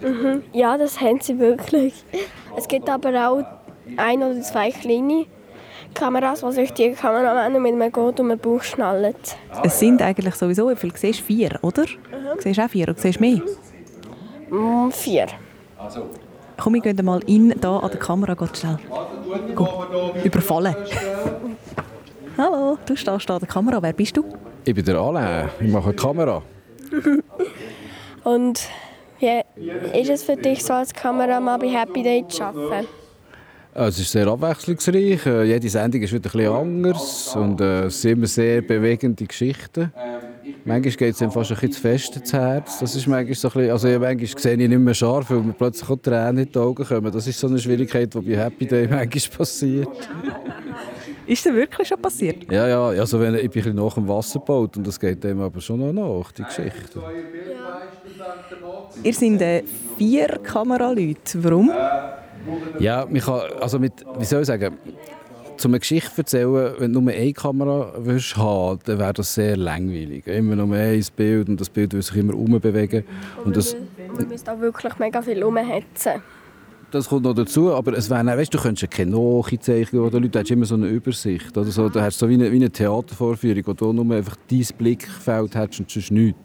Ja, 0.53 0.77
das 0.77 1.00
haben 1.01 1.20
sie 1.22 1.39
wirklich. 1.39 1.94
Es 2.56 2.67
gibt 2.67 2.89
aber 2.89 3.29
auch 3.29 3.44
ein 3.98 4.22
oder 4.22 4.41
zwei 4.41 4.72
kleine 4.72 5.26
Kameras, 5.93 6.41
die 6.41 6.52
sich 6.52 6.73
die 6.73 6.91
Kameramänner 6.91 7.60
mit 7.60 7.73
einem 7.73 7.91
Gurt 7.91 8.19
um 8.19 8.30
den 8.30 8.38
Bauch 8.38 8.62
schnallen. 8.62 9.15
Es 9.63 9.80
sind 9.80 10.02
eigentlich 10.02 10.36
sowieso, 10.36 10.69
wie 10.69 10.76
viel 10.76 10.95
siehst 10.95 11.21
du? 11.21 11.23
Vier, 11.26 11.58
oder? 11.62 11.86
Siehst 12.39 12.58
du 12.60 12.63
auch 12.63 12.69
vier 12.69 12.89
oder 12.89 12.95
siehst 12.97 13.19
du 13.19 13.23
mehr? 13.23 13.41
Mm, 14.50 14.91
vier. 14.91 15.28
Komm, 16.58 16.73
wir 16.73 16.82
gehen 16.82 17.06
mal 17.06 17.21
in, 17.26 17.54
da 17.60 17.78
an 17.78 17.89
der 17.89 18.00
Kamera, 18.00 18.34
geht 18.34 18.58
schnell. 18.58 18.78
Komm, 19.56 19.67
überfallen. 20.23 20.76
Hallo, 22.38 22.78
du 22.86 22.95
stehst 22.95 23.30
da 23.30 23.36
an 23.36 23.39
der 23.39 23.47
Kamera. 23.47 23.82
Wer 23.82 23.93
bist 23.93 24.15
du? 24.15 24.23
Ich 24.63 24.76
bin 24.76 24.86
der 24.86 24.97
Alain, 24.97 25.50
ich 25.60 25.71
mache 25.71 25.86
eine 25.86 25.95
Kamera. 25.95 26.43
Und 28.27 28.59
wie 29.19 29.41
ist 29.97 30.09
es 30.09 30.23
für 30.23 30.35
dich 30.35 30.61
so 30.61 30.73
als 30.73 30.93
Kameramann 30.93 31.61
bei 31.61 31.69
Happy 31.69 32.03
Day 32.03 32.25
zu 32.27 32.43
arbeiten? 32.43 32.85
Äh, 33.73 33.85
Es 33.85 33.97
ist 33.99 34.11
sehr 34.11 34.27
abwechslungsreich, 34.27 35.25
äh, 35.25 35.43
jede 35.45 35.69
Sendung 35.69 36.01
ist 36.01 36.11
wieder 36.11 36.29
bisschen 36.29 36.51
anders 36.51 37.33
und 37.37 37.61
äh, 37.61 37.85
es 37.85 38.01
sind 38.01 38.11
immer 38.11 38.27
sehr 38.27 38.61
bewegende 38.63 39.25
Geschichten. 39.25 39.93
Manchmal 40.65 40.93
geht 40.93 41.13
es 41.13 41.19
dann 41.19 41.31
fast 41.31 41.51
ein 41.51 41.55
bisschen 41.55 41.71
zu 41.71 41.81
fest 41.81 42.15
ins 42.17 42.33
Herz. 42.33 42.79
Das 42.79 42.95
ist 42.95 43.07
manchmal 43.07 43.33
so 43.33 43.47
ein 43.47 43.53
bisschen, 43.53 43.71
also 43.71 43.87
ja, 43.87 43.99
manchmal 43.99 44.41
sehe 44.41 44.53
ich 44.57 44.69
nicht 44.69 44.77
mehr 44.77 44.93
scharf, 44.93 45.29
weil 45.29 45.39
mir 45.39 45.53
plötzlich 45.53 45.89
auch 45.89 45.95
Tränen 45.95 46.39
in 46.39 46.51
die 46.51 46.59
Augen 46.59 46.83
kommen. 46.83 47.11
Das 47.13 47.27
ist 47.27 47.39
so 47.39 47.47
eine 47.47 47.59
Schwierigkeit, 47.59 48.13
die 48.13 48.19
bei 48.19 48.43
Happy 48.43 48.65
Day 48.65 48.87
manchmal 48.89 49.37
passiert. 49.37 49.87
Ist 51.27 51.45
das 51.45 51.53
wirklich 51.53 51.87
schon 51.87 52.01
passiert? 52.01 52.49
Ja, 52.51 52.67
ja, 52.67 52.87
also 52.87 53.19
wenn, 53.19 53.35
ich 53.35 53.49
bin 53.49 53.75
nach 53.75 53.93
dem 53.95 54.07
Wasserboot 54.07 54.77
und 54.77 54.87
das 54.87 54.97
geht 54.99 55.23
dem 55.23 55.41
aber 55.41 55.59
schon 55.59 55.79
noch 55.79 55.91
nach, 55.91 56.31
die 56.31 56.43
Geschichte. 56.43 57.01
Ihr 59.03 59.13
seid 59.13 59.41
äh, 59.41 59.63
vier 59.97 60.27
Kameraleute. 60.41 61.43
Warum? 61.43 61.71
Ja, 62.79 63.05
man 63.05 63.19
kann, 63.19 63.41
also 63.59 63.77
mit, 63.77 63.93
wie 64.17 64.25
soll 64.25 64.41
ich 64.41 64.47
sagen, 64.47 64.77
zum 65.57 65.71
eine 65.71 65.79
Geschichte 65.79 66.11
erzählen, 66.17 66.73
wenn 66.77 66.93
du 66.93 67.01
nur 67.01 67.11
eine 67.11 67.33
Kamera 67.33 67.91
willst 67.97 68.37
haben 68.37 68.79
dann 68.85 68.99
wäre 68.99 69.13
das 69.13 69.33
sehr 69.33 69.57
langweilig. 69.57 70.27
Immer 70.27 70.55
nur 70.55 70.75
ein 70.75 71.05
Bild 71.15 71.49
und 71.49 71.59
das 71.59 71.69
Bild 71.69 71.93
will 71.93 72.01
sich 72.01 72.15
immer 72.15 72.35
umbewegen. 72.35 73.03
Und 73.43 73.57
das, 73.57 73.75
Man 74.15 74.27
müsste 74.27 74.53
auch 74.53 74.59
wirklich 74.59 74.97
mega 74.99 75.21
viel 75.21 75.43
rumhetzen. 75.43 76.21
Das 76.91 77.10
kommt 77.10 77.23
noch 77.23 77.34
dazu, 77.34 77.73
aber 77.73 77.93
es 77.97 78.10
wäre, 78.10 78.21
auch- 78.21 78.38
weißt, 78.38 78.54
du 78.54 78.58
könntest 78.58 78.82
ja 78.84 78.88
keine 78.88 79.12
Nachzeichnung 79.12 80.06
oder 80.06 80.19
Leute, 80.19 80.30
du 80.30 80.39
hast 80.39 80.52
immer 80.52 80.65
so 80.65 80.76
eine 80.76 80.88
Übersicht. 80.88 81.58
Oder 81.58 81.69
so, 81.71 81.89
du 81.89 82.02
hast 82.02 82.17
so 82.19 82.28
wie 82.30 82.36
eine, 82.36 82.52
wie 82.52 82.56
eine 82.58 82.69
Theatervorführung, 82.69 83.63
wo 83.65 83.73
du 83.73 83.93
nur 83.93 84.15
einfach 84.15 84.36
dein 84.50 84.65
Blickfeld 84.78 85.56
hast 85.56 85.80
und 85.80 85.89
sonst 85.91 86.12
nichts. 86.12 86.39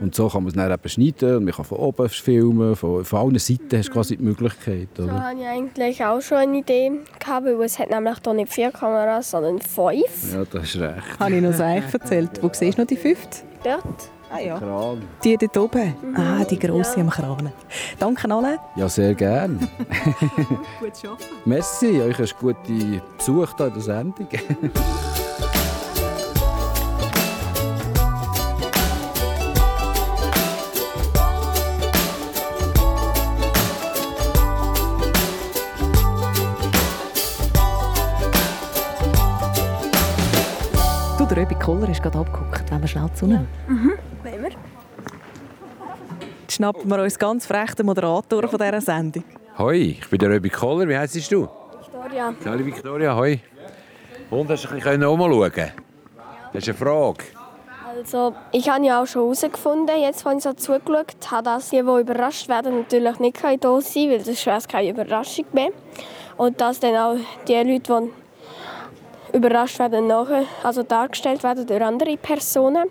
Und 0.00 0.14
so 0.14 0.28
kann 0.28 0.44
man 0.44 0.48
es 0.50 0.54
dann 0.54 0.70
eben 0.72 0.88
schneiden 0.88 1.36
und 1.38 1.44
man 1.44 1.52
kann 1.52 1.64
von 1.64 1.78
oben 1.78 2.08
filmen, 2.08 2.76
von, 2.76 3.04
von 3.04 3.18
allen 3.18 3.38
Seiten 3.40 3.76
hast 3.76 3.88
du 3.88 3.92
quasi 3.92 4.16
die 4.16 4.22
Möglichkeit. 4.22 4.88
So 4.96 5.02
Oder? 5.02 5.20
hatte 5.24 5.40
ich 5.40 5.46
eigentlich 5.46 6.04
auch 6.04 6.20
schon 6.20 6.36
eine 6.38 6.58
Idee, 6.58 6.92
gehabt, 7.18 7.46
weil 7.46 7.60
es 7.62 7.80
hat 7.80 7.90
nämlich 7.90 8.14
hier 8.22 8.32
nicht 8.34 8.52
vier 8.52 8.70
Kameras, 8.70 9.32
sondern 9.32 9.58
fünf. 9.58 10.32
Ja, 10.32 10.44
das 10.44 10.62
ist 10.74 10.80
recht. 10.80 11.18
Habe 11.18 11.34
ich 11.34 11.42
noch 11.42 11.58
eigentlich 11.58 11.94
erzählt. 11.94 12.30
Wo 12.40 12.48
siehst 12.52 12.78
du 12.78 12.82
noch 12.82 12.86
die 12.88 12.96
fünfte? 12.96 13.38
Dort. 13.64 14.10
Ah 14.30 14.40
ja. 14.40 14.58
Kran. 14.58 15.02
Die 15.24 15.36
dort 15.38 15.56
oben? 15.56 15.94
Ah, 16.14 16.44
die 16.44 16.58
grosse 16.58 17.00
am 17.00 17.08
Kran. 17.08 17.50
Danke 17.98 18.30
allen. 18.30 18.58
Ja, 18.76 18.88
sehr 18.88 19.14
gern. 19.14 19.58
Gut 20.80 20.96
schaffen. 20.96 21.24
Merci, 21.46 22.00
euch 22.02 22.18
einen 22.18 22.28
guten 22.38 23.00
Besuch 23.16 23.56
hier 23.56 23.66
in 23.66 23.72
der 23.72 23.82
Sendung. 23.82 24.28
Du, 41.18 41.24
der 41.26 41.36
Röbi 41.38 41.54
Koller 41.54 41.88
ist 41.88 42.02
gerade 42.02 42.18
abgeguckt. 42.18 42.70
Wollen 42.70 42.80
wir 42.82 42.88
schnell 42.88 43.10
zu 43.14 43.26
wir? 43.26 43.46
Jetzt 43.68 44.07
schnappen 46.58 46.90
wir 46.90 47.00
uns 47.00 47.16
ganz 47.16 47.46
frech 47.46 47.76
den 47.76 47.86
Moderator 47.86 48.48
von 48.48 48.58
dieser 48.58 48.80
Sendung. 48.80 49.22
Hoi, 49.58 49.76
ich 49.76 50.10
bin 50.10 50.18
der 50.18 50.30
Röbi 50.30 50.50
Koller. 50.50 50.88
Wie 50.88 50.98
heisst 50.98 51.14
du? 51.30 51.48
Victoria. 51.80 52.34
Hallo 52.44 52.66
Victoria, 52.66 53.14
hoi. 53.14 53.38
Und 54.28 54.50
hast 54.50 54.64
du 54.64 54.70
ein 54.70 54.74
bisschen 54.74 55.04
umschauen 55.04 55.52
Das 55.54 55.70
ist 56.54 56.68
eine 56.68 56.76
Frage. 56.76 57.22
Also, 57.96 58.34
ich 58.50 58.68
habe 58.68 58.84
ja 58.84 59.00
auch 59.00 59.06
schon 59.06 59.22
herausgefunden, 59.22 60.00
jetzt, 60.00 60.26
als 60.26 60.38
ich 60.38 60.42
so 60.42 60.52
zugeschaut 60.52 61.30
habe, 61.30 61.44
dass 61.44 61.70
die, 61.70 61.76
die 61.76 62.00
überrascht 62.00 62.48
werden, 62.48 62.78
natürlich 62.78 63.20
nicht 63.20 63.40
hier 63.40 63.58
sein 63.60 63.60
können, 63.60 64.10
weil 64.10 64.18
das 64.18 64.46
wäre 64.46 64.60
keine 64.68 64.90
Überraschung 64.90 65.44
mehr. 65.52 65.70
Und 66.36 66.60
dass 66.60 66.80
dann 66.80 66.96
auch 66.96 67.16
die 67.46 67.54
Leute, 67.54 68.10
die 69.32 69.36
überrascht 69.36 69.78
werden, 69.78 70.08
nachher, 70.08 70.42
also 70.64 70.82
dargestellt 70.82 71.44
werden 71.44 71.68
durch 71.68 71.82
andere 71.82 72.16
Personen. 72.16 72.88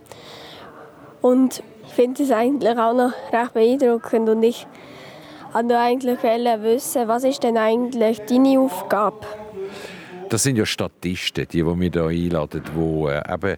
Und 1.21 1.61
finde 1.97 2.21
das 2.21 2.31
eigentlich 2.31 2.77
auch 2.77 2.93
noch 2.93 3.11
recht 3.33 3.53
beeindruckend. 3.55 4.29
Und 4.29 4.43
ich 4.43 4.67
wollte 5.51 5.79
eigentlich 5.79 6.21
wissen, 6.23 7.07
was 7.07 7.23
ist 7.23 7.41
denn 7.41 7.57
eigentlich 7.57 8.19
deine 8.21 8.59
Aufgabe? 8.59 9.25
das 10.29 10.43
sind 10.43 10.57
ja 10.57 10.65
Statisten, 10.65 11.47
die, 11.49 11.63
die 11.63 11.65
wir 11.65 12.09
hier 12.09 12.25
einladen, 12.25 12.61
die 12.75 13.05
äh, 13.07 13.33
eben 13.33 13.57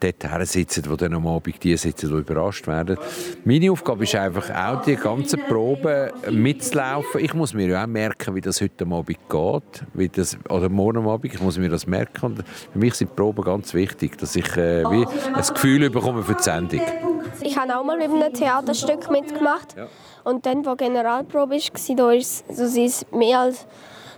dort 0.00 0.48
sitzen, 0.48 0.82
die 0.82 0.96
dann 0.96 1.14
am 1.14 1.26
Abend 1.28 1.62
die 1.62 1.76
sitzen, 1.76 2.08
die 2.08 2.16
überrascht 2.16 2.66
werden. 2.66 2.98
Meine 3.44 3.70
Aufgabe 3.70 4.02
ist 4.02 4.16
einfach 4.16 4.50
auch, 4.50 4.82
die 4.82 4.96
ganzen 4.96 5.40
Proben 5.46 6.10
mitzulaufen. 6.30 7.20
Ich 7.20 7.34
muss 7.34 7.54
mir 7.54 7.68
ja 7.68 7.84
auch 7.84 7.86
merken, 7.86 8.34
wie 8.34 8.40
das 8.40 8.60
heute 8.60 8.84
Abend 8.84 9.18
geht, 9.28 9.86
wie 9.94 10.08
das, 10.08 10.36
oder 10.48 10.68
morgen 10.68 11.06
Abend, 11.06 11.32
ich 11.32 11.40
muss 11.40 11.56
mir 11.56 11.70
das 11.70 11.86
merken. 11.86 12.26
Und 12.26 12.44
für 12.72 12.78
mich 12.78 12.94
sind 12.94 13.14
Proben 13.14 13.44
ganz 13.44 13.72
wichtig, 13.72 14.18
dass 14.18 14.34
ich 14.34 14.56
äh, 14.56 14.82
wie 14.90 15.06
ein 15.06 15.54
Gefühl 15.54 15.88
bekomme 15.88 16.24
für 16.24 16.34
die 16.34 16.42
Sendung. 16.42 17.07
Ich 17.40 17.56
habe 17.56 17.78
auch 17.78 17.84
mal 17.84 17.96
mit 17.96 18.10
einem 18.10 18.32
Theaterstück 18.32 19.10
mitgemacht. 19.10 19.76
Ja. 19.76 19.86
Und 20.24 20.46
dann, 20.46 20.64
wo 20.66 20.74
Generalprobe 20.74 21.56
war, 21.56 21.96
da 21.96 22.12
ist 22.12 22.44
so 22.54 22.80
ist 22.80 23.12
mehr 23.12 23.40
als 23.40 23.66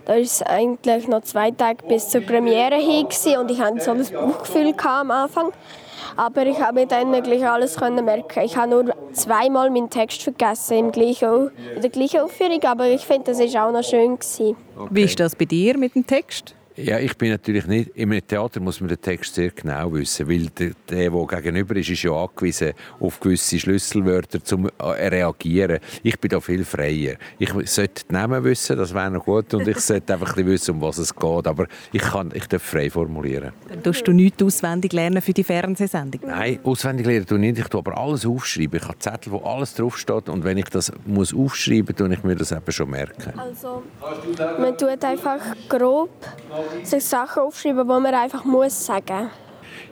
da 0.05 0.15
ist 0.15 0.41
eigentlich 0.47 1.07
noch 1.07 1.21
zwei 1.21 1.51
Tage 1.51 1.85
bis 1.87 2.09
zur 2.09 2.21
Premiere 2.21 2.75
hin 2.75 3.05
und 3.39 3.51
ich 3.51 3.61
hatte 3.61 3.79
so 3.81 3.91
ein 3.91 4.05
Bauchgefühl 4.11 4.73
am 4.83 5.11
Anfang. 5.11 5.51
Aber 6.17 6.45
ich 6.45 6.59
habe 6.59 6.81
mir 6.81 6.87
dann 6.87 7.11
gleich 7.23 7.47
alles 7.47 7.77
können 7.77 8.03
merken. 8.03 8.41
Ich 8.43 8.57
habe 8.57 8.69
nur 8.69 8.95
zweimal 9.13 9.69
meinen 9.69 9.89
Text 9.89 10.23
vergessen 10.23 10.77
im 10.77 10.91
gleichen, 10.91 11.51
in 11.75 11.81
der 11.81 11.89
gleichen 11.89 12.21
Aufführung, 12.21 12.61
aber 12.63 12.87
ich 12.89 13.05
finde, 13.05 13.31
das 13.31 13.39
ist 13.39 13.55
auch 13.55 13.71
noch 13.71 13.83
schön 13.83 14.17
gewesen. 14.17 14.57
Wie 14.89 15.03
ist 15.03 15.19
das 15.19 15.35
bei 15.35 15.45
dir 15.45 15.77
mit 15.77 15.95
dem 15.95 16.05
Text? 16.05 16.55
Ja, 16.83 16.97
ich 16.99 17.15
bin 17.15 17.29
natürlich 17.29 17.67
nicht. 17.67 17.91
Im 17.95 18.11
Theater 18.25 18.59
muss 18.59 18.79
man 18.79 18.89
den 18.89 18.99
Text 18.99 19.35
sehr 19.35 19.51
genau 19.51 19.93
wissen, 19.93 20.27
weil 20.27 20.47
der, 20.47 20.71
der, 20.89 21.09
der 21.11 21.41
gegenüber 21.41 21.75
ist, 21.75 21.89
ist 21.89 22.03
ja 22.03 22.11
angewiesen 22.11 22.73
auf 22.99 23.19
gewisse 23.19 23.59
Schlüsselwörter 23.59 24.43
zum 24.43 24.67
äh, 24.67 25.07
reagieren. 25.07 25.79
Ich 26.01 26.19
bin 26.19 26.29
da 26.29 26.39
viel 26.39 26.65
freier. 26.65 27.17
Ich 27.37 27.51
sollte 27.65 28.03
die 28.09 28.13
Namen 28.13 28.43
wissen, 28.43 28.77
das 28.77 28.93
wäre 28.93 29.11
noch 29.11 29.23
gut, 29.23 29.53
und 29.53 29.67
ich 29.67 29.77
sollte 29.79 30.13
einfach 30.13 30.35
ein 30.35 30.45
wissen, 30.45 30.71
um 30.71 30.81
was 30.81 30.97
es 30.97 31.15
geht. 31.15 31.47
Aber 31.47 31.67
ich 31.91 32.01
kann, 32.01 32.31
ich 32.33 32.47
darf 32.47 32.63
frei 32.63 32.89
formulieren. 32.89 33.51
Dann 33.67 33.83
tust 33.83 34.07
du 34.07 34.11
nichts 34.11 34.41
auswendig 34.41 34.93
lernen 34.93 35.21
für 35.21 35.33
die 35.33 35.43
Fernsehsendung? 35.43 36.21
Nein, 36.25 36.59
auswendig 36.63 37.05
lernen 37.05 37.27
tue 37.27 37.37
ich 37.37 37.41
nicht. 37.41 37.59
Ich 37.59 37.67
tue 37.67 37.79
aber 37.79 37.97
alles 37.97 38.25
aufschreiben. 38.25 38.79
Ich 38.79 38.87
habe 38.87 38.97
Zettel, 38.97 39.31
wo 39.33 39.37
alles 39.39 39.75
draufsteht, 39.75 40.29
und 40.29 40.43
wenn 40.43 40.57
ich 40.57 40.69
das 40.69 40.91
muss 41.05 41.33
aufschreiben, 41.33 41.95
tue 41.95 42.11
ich 42.11 42.23
mir 42.23 42.35
das 42.35 42.51
eben 42.51 42.71
schon 42.71 42.89
merken. 42.89 43.33
Also, 43.37 43.83
man 44.59 44.77
tut 44.77 45.03
einfach 45.03 45.39
grob 45.69 46.09
sich 46.83 47.03
Sachen 47.03 47.43
aufschreiben, 47.43 47.87
die 47.87 47.99
man 47.99 48.13
einfach 48.13 48.43
muss 48.43 48.85
sagen 48.85 49.29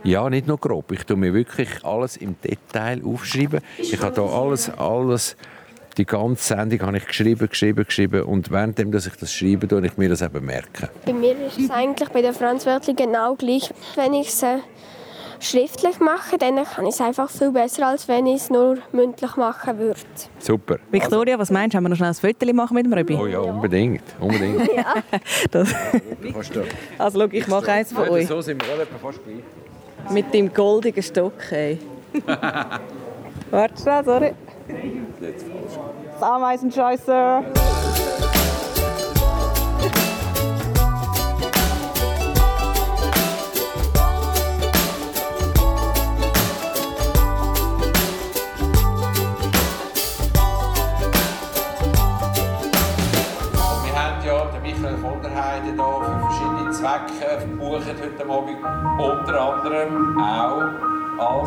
Ja, 0.04 0.30
nicht 0.30 0.48
nur 0.48 0.58
grob. 0.58 0.92
Ich 0.92 1.04
tue 1.04 1.18
mir 1.18 1.34
wirklich 1.34 1.70
alles 1.84 2.18
im 2.18 2.36
Detail 2.42 3.02
aufschreiben. 3.06 3.62
Ich 3.78 4.00
habe 4.02 4.16
da 4.16 4.24
alles, 4.24 4.70
alles, 4.70 5.36
die 5.98 6.06
ganze 6.06 6.56
Sendung 6.56 6.82
habe 6.82 6.98
ich 6.98 7.06
geschrieben, 7.06 7.50
geschrieben, 7.50 7.86
geschrieben 7.86 8.24
und 8.24 8.52
währenddem, 8.52 8.92
dass 8.92 9.06
ich 9.06 9.16
das 9.16 9.34
schreibe, 9.34 9.68
tue 9.68 9.86
ich 9.86 9.98
mir 9.98 10.10
das 10.10 10.22
eben 10.22 10.46
merken. 10.46 10.88
Bei 11.06 11.14
mir 11.14 11.36
ist 11.46 11.60
es 11.60 11.70
eigentlich 11.70 12.10
bei 12.10 12.22
der 12.22 12.34
Franz 12.34 12.66
Wörtli 12.66 12.94
genau 12.94 13.36
gleich. 13.36 13.70
Wenn 13.96 14.14
ich 14.14 14.30
es 14.30 14.46
schriftlich 15.40 16.00
mache, 16.00 16.38
dann 16.38 16.64
kann 16.64 16.86
ich 16.86 16.96
es 16.96 17.02
einfach 17.02 17.30
viel 17.30 17.52
besser, 17.52 17.88
als 17.88 18.08
wenn 18.08 18.26
ich 18.26 18.42
es 18.42 18.50
nur 18.50 18.78
mündlich 18.92 19.36
machen 19.36 19.78
würde. 19.80 20.00
Super. 20.40 20.78
Victoria, 20.92 21.40
was 21.40 21.50
meinst 21.52 21.74
du? 21.74 21.78
Haben 21.78 21.86
wir 21.86 21.90
noch 21.90 21.98
schnell 21.98 22.10
ein 22.10 22.16
Foto 22.16 22.54
machen 22.54 22.76
mit 22.76 22.86
dem 22.86 22.94
Röbi? 22.94 23.16
Oh 23.16 23.26
ja, 23.26 23.40
unbedingt. 23.40 24.04
unbedingt. 24.20 24.70
ja. 24.76 24.96
Das. 25.52 25.74
Also 26.98 27.20
schau, 27.20 27.28
ich 27.32 27.48
mache 27.48 27.72
eins 27.72 27.94
von 27.94 28.10
euch. 28.10 28.28
So 28.28 28.42
sind 28.42 28.66
wir 28.66 28.74
alle 28.74 28.86
fast 28.86 29.20
gleich. 29.24 30.14
Mit 30.14 30.34
dem 30.34 30.54
goldigen 30.54 31.04
Stock, 31.04 31.34
ey. 31.52 31.80
Warte 33.52 33.82
schnell, 33.82 34.04
sorry. 34.06 34.34
Das 36.20 36.24
Ameisenscheißer. 36.24 37.44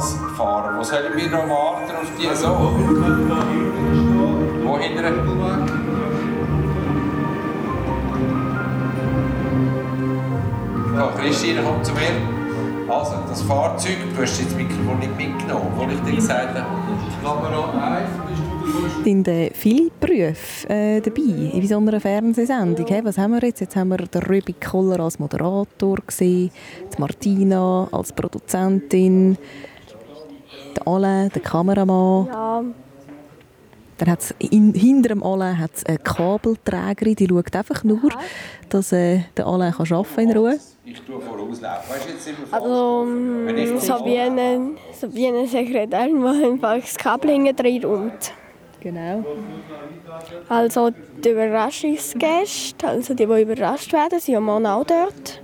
Auch 0.03 0.25
als 0.27 0.37
Fahrer. 0.37 0.79
Wo 0.79 0.83
sollen 0.83 1.17
wir 1.17 1.31
noch 1.31 1.49
warten 1.49 1.97
auf 1.97 2.11
die 2.19 2.35
so? 2.37 2.49
Wo 4.65 4.79
hinten? 4.79 5.05
Ja, 10.95 11.13
Christine 11.19 11.63
kommt 11.63 11.87
zu 11.87 11.93
mir. 11.93 12.93
Also, 12.93 13.15
das 13.29 13.43
Fahrzeug, 13.43 13.97
du 14.15 14.23
hast 14.23 14.39
jetzt 14.39 14.51
das 14.51 14.57
Mikrofon 14.59 14.99
nicht 14.99 15.17
mitgenommen, 15.17 15.73
wo 15.77 15.85
ich 15.85 16.01
dir 16.01 16.17
gesagt 16.17 16.59
habe. 16.59 16.67
Kamera 17.23 17.97
1, 17.97 18.09
bist 18.29 18.43
du 18.43 18.53
sind 19.05 19.29
äh, 19.29 19.51
viele 19.53 19.91
Berufe 19.99 20.69
äh, 20.69 21.01
dabei 21.01 21.23
in 21.53 21.67
so 21.67 21.79
einer 21.79 22.01
Fernsehsendung. 22.01 22.87
Hey, 22.87 23.05
was 23.05 23.19
haben 23.19 23.33
wir 23.33 23.43
jetzt? 23.43 23.61
Jetzt 23.61 23.77
haben 23.77 23.89
wir 23.89 23.99
den 23.99 24.61
Koller 24.61 25.01
als 25.01 25.19
Moderator 25.19 25.97
gesehen, 26.07 26.51
die 26.95 27.01
Martina 27.01 27.89
als 27.91 28.13
Produzentin, 28.13 29.37
den 30.77 30.87
Alain, 30.87 31.29
den 31.31 31.43
Kameramann. 31.43 32.27
Ja, 32.27 32.65
Dann 33.99 34.11
hat's 34.11 34.35
in, 34.39 34.75
hinter 34.75 35.11
dem 35.11 35.23
Alain 35.23 35.59
hat's 35.59 35.85
eine 35.85 35.99
Kabelträgerin, 35.99 37.17
die 37.17 37.29
schaut 37.29 37.55
einfach 37.55 37.85
nur, 37.85 38.01
dass 38.69 38.93
äh, 38.93 39.21
der 39.37 39.47
Alain 39.47 39.73
kann 39.73 39.93
arbeiten 39.93 40.21
in 40.21 40.37
Ruhe. 40.37 40.59
Ich 40.85 41.01
tue 41.03 41.21
vorauslaufen. 41.21 41.91
Weißt 41.91 42.09
jetzt 42.09 42.31
fast. 42.51 42.55
also 42.55 43.07
so 43.83 45.15
wie 45.15 45.29
eine 45.29 45.47
Sekretärin, 45.47 46.21
die 46.21 46.45
einfach 46.45 46.81
das 46.81 46.97
Kabel 46.97 47.31
hinten 47.31 47.55
drin 47.55 47.85
räumt. 47.85 48.33
Genau. 48.81 49.25
Also 50.49 50.91
die 51.25 51.29
Überraschungsgäste, 51.29 52.89
also 52.89 53.15
die, 53.15 53.27
die 53.27 53.43
überrascht 53.43 53.93
werden, 53.93 54.19
sind 54.19 54.37
am 54.37 54.45
Morgen 54.45 54.67
auch 54.67 54.85
dort. 54.85 55.41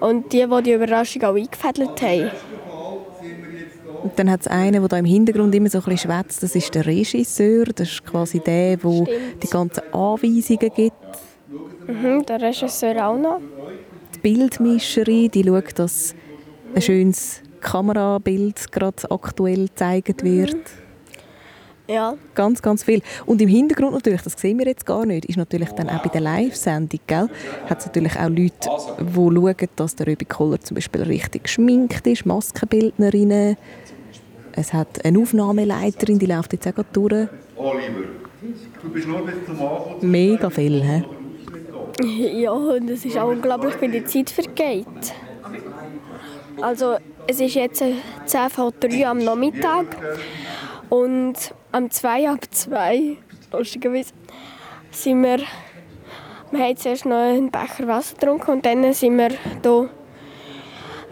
Und 0.00 0.32
die, 0.32 0.46
die 0.46 0.62
die 0.62 0.72
Überraschung 0.72 1.22
auch 1.24 1.34
eingefädelt 1.34 2.00
haben. 2.00 2.30
Und 4.02 4.18
dann 4.18 4.30
hat 4.30 4.40
es 4.40 4.46
einen, 4.48 4.80
der 4.80 4.88
da 4.88 4.98
im 4.98 5.04
Hintergrund 5.04 5.54
immer 5.54 5.68
so 5.68 5.78
ein 5.78 5.84
bisschen 5.84 6.10
schwätzt, 6.10 6.42
das 6.42 6.54
ist 6.54 6.74
der 6.74 6.86
Regisseur. 6.86 7.66
Das 7.66 7.88
ist 7.88 8.04
quasi 8.04 8.40
der, 8.40 8.76
der 8.76 8.88
Stimmt. 8.88 9.08
die 9.42 9.46
ganzen 9.48 9.82
Anweisungen 9.92 10.70
gibt. 10.74 10.92
Mhm, 11.86 12.26
der 12.26 12.40
Regisseur 12.40 13.06
auch 13.06 13.18
noch. 13.18 13.40
Die 14.14 14.18
Bildmischerin, 14.18 15.30
die 15.30 15.44
schaut, 15.44 15.78
dass 15.78 16.14
ein 16.74 16.82
schönes 16.82 17.42
Kamerabild 17.60 18.72
gerade 18.72 19.10
aktuell 19.10 19.66
gezeigt 19.66 20.22
wird. 20.24 20.56
Ja, 21.88 22.14
Ganz, 22.34 22.62
ganz 22.62 22.84
viel. 22.84 23.02
Und 23.26 23.42
im 23.42 23.48
Hintergrund 23.48 23.92
natürlich, 23.92 24.22
das 24.22 24.34
sehen 24.34 24.58
wir 24.58 24.66
jetzt 24.66 24.86
gar 24.86 25.04
nicht, 25.04 25.24
ist 25.26 25.36
natürlich 25.36 25.70
dann 25.70 25.90
auch 25.90 26.02
bei 26.02 26.08
der 26.08 26.20
Live-Sendung, 26.20 27.00
gell, 27.06 27.28
hat 27.68 27.80
es 27.80 27.86
natürlich 27.86 28.16
auch 28.16 28.28
Leute, 28.28 28.70
die 28.98 29.14
schauen, 29.14 29.68
dass 29.76 29.96
der 29.96 30.06
Röbi 30.06 30.24
Koller 30.24 30.60
zum 30.60 30.76
Beispiel 30.76 31.02
richtig 31.02 31.44
geschminkt 31.44 32.06
ist, 32.06 32.24
Maskenbildnerinnen. 32.24 33.56
Es 34.54 34.72
hat 34.72 35.04
eine 35.04 35.18
Aufnahmeleiterin, 35.18 36.18
die 36.18 36.26
läuft 36.26 36.52
jetzt 36.52 36.66
auch 36.66 36.84
durch. 36.92 37.28
Oliver, 37.56 38.04
du 38.82 38.88
bist 38.90 39.08
nur 39.08 39.24
bis 39.24 39.46
zum 39.46 39.60
Abend. 39.62 40.02
Mega 40.02 40.50
viel, 40.50 40.82
hä? 40.82 41.04
ja 42.42 42.50
und 42.50 42.88
es 42.90 43.04
ist 43.04 43.16
auch 43.16 43.28
unglaublich, 43.28 43.80
wie 43.80 43.88
die 43.88 44.04
Zeit 44.04 44.30
vergeht. 44.30 44.86
Also 46.60 46.96
es 47.26 47.40
ist 47.40 47.54
jetzt 47.54 47.82
äh, 47.82 47.94
10 48.26 48.50
vor 48.50 48.72
3 48.78 49.06
am 49.06 49.18
Nachmittag 49.18 49.86
und 50.90 51.34
am 51.70 51.90
2 51.90 52.28
ab 52.28 52.40
2, 52.50 53.16
lustigerweise, 53.52 54.12
sind 54.90 55.22
wir, 55.22 55.38
wir 56.50 56.60
haben 56.60 56.76
zuerst 56.76 57.06
noch 57.06 57.16
einen 57.16 57.50
Becher 57.50 57.86
Wasser 57.86 58.14
getrunken 58.14 58.50
und 58.50 58.66
dann 58.66 58.92
sind 58.92 59.16
wir 59.16 59.30
hier 59.30 59.88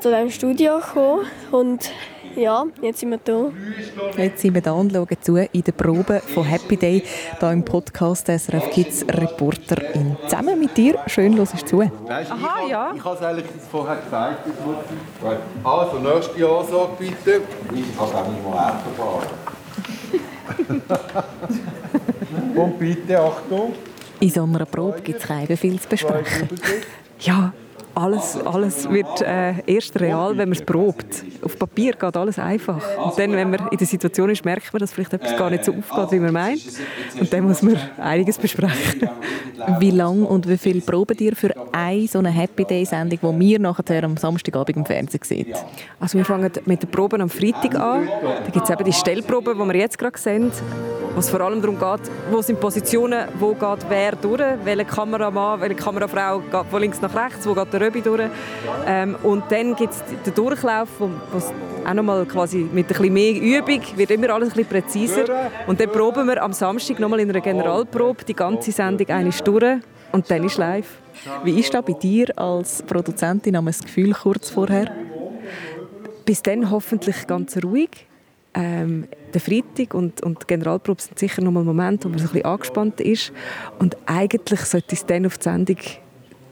zu 0.00 0.09
diesem 0.09 0.31
Studio 0.31 0.76
gekommen 0.79 1.26
und 1.50 1.90
ja, 2.37 2.64
jetzt 2.83 3.01
sind 3.01 3.11
wir 3.11 3.21
hier. 3.25 3.53
Jetzt 4.16 4.40
sind 4.40 4.55
wir 4.55 4.61
da 4.61 4.73
und 4.73 4.93
schauen 4.93 5.09
zu 5.21 5.37
in 5.37 5.62
der 5.62 5.73
Probe 5.73 6.21
von 6.21 6.45
Happy 6.45 6.77
Day, 6.77 7.03
hier 7.38 7.51
im 7.51 7.64
Podcast 7.64 8.27
SRF 8.27 8.71
Kids 8.71 9.05
Reporterin. 9.09 10.16
Zusammen 10.27 10.59
mit 10.59 10.77
dir, 10.77 10.99
schön 11.07 11.37
hörst 11.37 11.55
du 11.55 11.66
zu. 11.66 11.81
Aha, 11.83 12.69
ja. 12.69 12.93
Ich 12.95 13.05
habe 13.05 13.16
es 13.16 13.23
eigentlich 13.23 13.47
vorher 13.71 13.97
gesagt. 13.97 14.47
Also, 15.64 15.99
nächste 15.99 16.49
Ansage 16.49 16.90
bitte. 16.99 17.40
Ich 17.75 17.97
kann 17.97 18.07
auch 18.07 18.29
nicht 18.29 18.45
mal 18.45 18.71
Auto 18.71 18.90
fahren. 18.97 19.29
Und 22.57 22.79
bitte, 22.79 23.21
Achtung. 23.21 23.73
In 24.21 24.31
so 24.31 24.43
einer 24.43 24.66
Probe 24.66 25.01
gibt 25.01 25.23
es 25.23 25.59
viel 25.59 25.81
zu 25.81 25.88
besprechen. 25.88 26.49
Ja, 27.21 27.53
alles, 27.94 28.37
alles 28.44 28.88
wird 28.88 29.20
äh, 29.20 29.55
erst 29.66 29.98
real, 30.00 30.31
wenn 30.37 30.48
man 30.48 30.59
es 30.59 30.64
probt. 30.64 31.24
Auf 31.42 31.59
Papier 31.59 31.92
geht 31.92 32.16
alles 32.16 32.38
einfach. 32.38 32.83
Und 33.05 33.18
dann, 33.18 33.33
wenn 33.33 33.50
man 33.50 33.68
in 33.70 33.79
der 33.79 33.87
Situation 33.87 34.31
ist, 34.31 34.44
merkt 34.44 34.72
man, 34.72 34.81
dass 34.81 34.92
vielleicht 34.92 35.12
etwas 35.12 35.37
gar 35.37 35.50
nicht 35.50 35.64
so 35.64 35.72
aufgeht, 35.72 36.12
wie 36.12 36.20
man 36.20 36.33
meint. 36.33 36.62
Und 37.18 37.33
dann 37.33 37.44
muss 37.44 37.62
man 37.62 37.76
einiges 37.98 38.38
besprechen. 38.38 39.09
Wie 39.79 39.90
lange 39.90 40.24
und 40.24 40.48
wie 40.48 40.59
viel 40.59 40.81
proben 40.81 41.16
ihr 41.18 41.37
für 41.37 41.50
eine 41.72 42.07
so 42.07 42.18
eine 42.18 42.31
Happy 42.31 42.64
Day 42.64 42.85
Sendung, 42.85 43.18
die 43.22 43.40
wir 43.40 43.59
nachher 43.59 44.05
am 44.05 44.16
Samstagabend 44.16 44.76
im 44.76 44.87
Fernsehen 44.87 45.22
sehen? 45.22 45.55
Also 45.98 46.16
wir 46.16 46.24
fangen 46.24 46.50
mit 46.64 46.83
den 46.83 46.90
Proben 46.90 47.20
am 47.20 47.29
Freitag 47.29 47.74
an. 47.74 48.09
Da 48.22 48.50
gibt 48.50 48.64
es 48.64 48.70
eben 48.70 48.85
die 48.85 48.92
Stellproben, 48.92 49.59
die 49.59 49.74
wir 49.74 49.81
jetzt 49.81 49.98
gerade 49.98 50.18
sehen 50.18 50.50
wo 51.14 51.20
es 51.20 51.31
vor 51.31 51.40
allem 51.40 51.61
darum 51.61 51.79
geht, 51.79 52.11
wo 52.31 52.40
sind 52.40 52.61
Positionen, 52.61 53.29
wo 53.38 53.55
geht 53.55 53.85
wer 53.88 54.12
durch, 54.12 54.40
welche 54.64 54.85
Kameramann, 54.85 55.61
welche 55.61 55.74
Kamerafrau 55.74 56.40
geht 56.40 56.66
von 56.70 56.81
links 56.81 57.00
nach 57.00 57.14
rechts, 57.14 57.46
wo 57.46 57.55
geht 57.55 57.72
der 57.72 57.80
Röbi 57.81 58.03
durch. 58.03 58.29
Ähm, 58.87 59.16
und 59.23 59.45
dann 59.51 59.75
gibt 59.75 59.93
es 59.93 60.03
den 60.25 60.35
Durchlauf, 60.35 60.88
wo, 60.99 61.11
auch 61.87 61.95
nochmal 61.95 62.27
quasi 62.27 62.59
mit 62.59 62.87
ein 62.87 62.88
bisschen 62.88 63.12
mehr 63.12 63.35
Übung 63.35 63.81
wird 63.97 64.11
immer 64.11 64.31
alles 64.31 64.51
ein 64.51 64.57
bisschen 64.57 64.69
präziser. 64.69 65.25
Und 65.66 65.81
dann 65.81 65.90
proben 65.90 66.27
wir 66.27 66.43
am 66.43 66.53
Samstag 66.53 66.99
nochmal 66.99 67.21
in 67.21 67.31
einer 67.31 67.40
Generalprobe 67.40 68.25
die 68.25 68.35
ganze 68.35 68.73
Sendung 68.73 69.09
eine 69.09 69.33
Stunde 69.33 69.81
und 70.12 70.31
dann 70.31 70.45
ist 70.45 70.59
live. 70.59 70.99
Wie 71.45 71.59
ist 71.59 71.73
das 71.73 71.85
bei 71.85 71.93
dir 71.93 72.27
als 72.38 72.83
Produzentin? 72.83 73.55
Das 73.64 73.81
Gefühl 73.81 74.12
kurz 74.12 74.51
vorher? 74.51 74.90
Bis 76.25 76.43
dann 76.43 76.71
hoffentlich 76.71 77.27
ganz 77.27 77.57
ruhig. 77.62 78.07
Ähm, 78.53 79.07
der 79.33 79.40
Freitag 79.40 79.95
und, 79.95 80.23
und 80.23 80.43
die 80.43 80.47
Generalprobe 80.49 81.01
sind 81.01 81.19
sicher 81.19 81.40
noch 81.40 81.53
mal 81.53 81.62
Momente, 81.62 82.07
wo 82.07 82.09
man 82.09 82.19
so 82.19 82.25
ein 82.25 82.33
bisschen 82.33 82.45
angespannt 82.47 83.01
ist. 83.01 83.33
Und 83.79 83.97
eigentlich 84.07 84.61
sollte 84.61 84.95
es 84.97 85.07
dann 85.07 85.25
auf 85.27 85.38
die 85.38 85.45
Sendung 85.45 85.77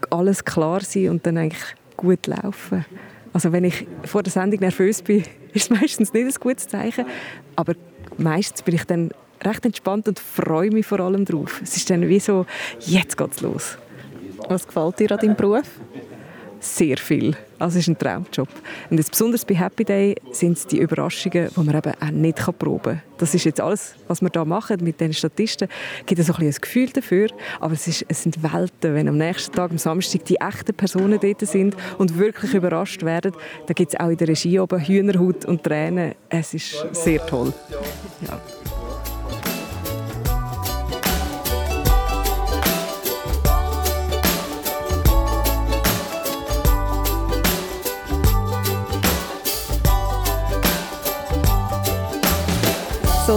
alles 0.09 0.43
klar 0.43 0.81
sein 0.81 1.09
und 1.09 1.25
dann 1.25 1.37
eigentlich 1.37 1.75
gut 1.97 2.27
laufen. 2.27 2.85
Also 3.33 3.51
wenn 3.51 3.63
ich 3.63 3.85
vor 4.05 4.23
der 4.23 4.31
Sendung 4.31 4.59
nervös 4.61 5.01
bin, 5.01 5.23
ist 5.53 5.69
es 5.71 5.79
meistens 5.81 6.13
nicht 6.13 6.25
ein 6.25 6.33
gutes 6.39 6.67
Zeichen. 6.67 7.05
Aber 7.55 7.73
meistens 8.17 8.61
bin 8.61 8.75
ich 8.75 8.83
dann 8.85 9.11
recht 9.43 9.65
entspannt 9.65 10.07
und 10.07 10.19
freue 10.19 10.71
mich 10.71 10.85
vor 10.85 10.99
allem 10.99 11.25
drauf. 11.25 11.61
Es 11.63 11.77
ist 11.77 11.89
dann 11.89 12.07
wie 12.07 12.19
so, 12.19 12.45
jetzt 12.81 13.17
geht's 13.17 13.41
los. 13.41 13.77
Was 14.47 14.65
gefällt 14.65 14.99
dir 14.99 15.11
an 15.11 15.19
deinem 15.19 15.35
Beruf? 15.35 15.67
Sehr 16.59 16.97
viel. 16.97 17.35
Also 17.57 17.77
es 17.77 17.87
ist 17.87 17.89
ein 17.89 17.97
Traumjob. 17.97 18.47
Und 18.89 18.97
jetzt 18.97 19.11
besonders 19.11 19.43
bei 19.43 19.55
Happy 19.55 19.83
Day 19.83 20.15
sind 20.31 20.57
es 20.57 20.65
die 20.65 20.79
Überraschungen, 20.79 21.49
die 21.55 21.59
man 21.59 21.75
eben 21.75 21.93
auch 21.99 22.11
nicht 22.11 22.57
proben 22.57 22.83
kann. 22.83 23.01
Das 23.17 23.33
ist 23.35 23.43
jetzt 23.43 23.59
alles, 23.59 23.95
was 24.07 24.21
wir 24.21 24.29
hier 24.31 24.45
machen 24.45 24.77
mit 24.81 25.01
den 25.01 25.13
Statisten. 25.13 25.67
gibt 26.05 26.19
es 26.19 26.29
ein, 26.29 26.45
ein 26.45 26.51
Gefühl 26.51 26.89
dafür, 26.89 27.27
aber 27.59 27.73
es, 27.73 27.87
ist, 27.87 28.05
es 28.07 28.23
sind 28.23 28.41
Welten. 28.41 28.95
Wenn 28.95 29.09
am 29.09 29.17
nächsten 29.17 29.53
Tag, 29.53 29.71
am 29.71 29.77
Samstag, 29.77 30.23
die 30.25 30.37
echten 30.37 30.73
Personen 30.73 31.19
dort 31.19 31.41
sind 31.41 31.75
und 31.97 32.17
wirklich 32.17 32.53
überrascht 32.53 33.03
werden, 33.03 33.33
dann 33.67 33.75
gibt 33.75 33.93
es 33.93 33.99
auch 33.99 34.09
in 34.09 34.17
der 34.17 34.29
Regie 34.29 34.59
oben 34.59 34.79
Hühnerhaut 34.79 35.45
und 35.45 35.63
Tränen. 35.63 36.15
Es 36.29 36.53
ist 36.53 36.85
sehr 36.93 37.25
toll. 37.25 37.53
Ja. 38.25 38.39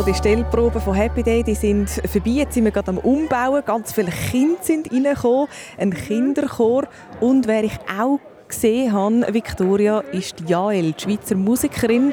So, 0.02 0.06
die 0.06 0.14
Stellproben 0.14 0.80
von 0.80 0.94
Happy 0.94 1.22
Day 1.22 1.44
die 1.44 1.54
sind 1.54 1.88
vorbei. 1.88 2.30
Jetzt 2.30 2.54
sind 2.54 2.64
wir 2.64 2.72
gerade 2.72 2.88
am 2.88 2.98
Umbauen. 2.98 3.62
Ganz 3.64 3.92
viele 3.92 4.10
Kinder 4.10 4.58
sind 4.60 4.90
reingekommen. 4.90 5.46
Ein 5.78 5.94
Kinderchor. 5.94 6.88
Und 7.20 7.46
wer 7.46 7.62
ich 7.62 7.78
auch 7.88 8.18
gesehen 8.48 8.92
habe, 8.92 9.32
Victoria, 9.32 10.00
ist 10.00 10.40
Jael, 10.48 10.90
die 10.90 11.00
Schweizer 11.00 11.36
Musikerin, 11.36 12.12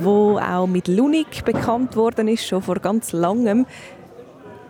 die 0.00 0.06
auch 0.06 0.68
mit 0.68 0.86
Lunik 0.86 1.44
bekannt 1.44 1.96
worden 1.96 2.28
ist, 2.28 2.46
schon 2.46 2.62
vor 2.62 2.76
ganz 2.76 3.10
langem. 3.10 3.66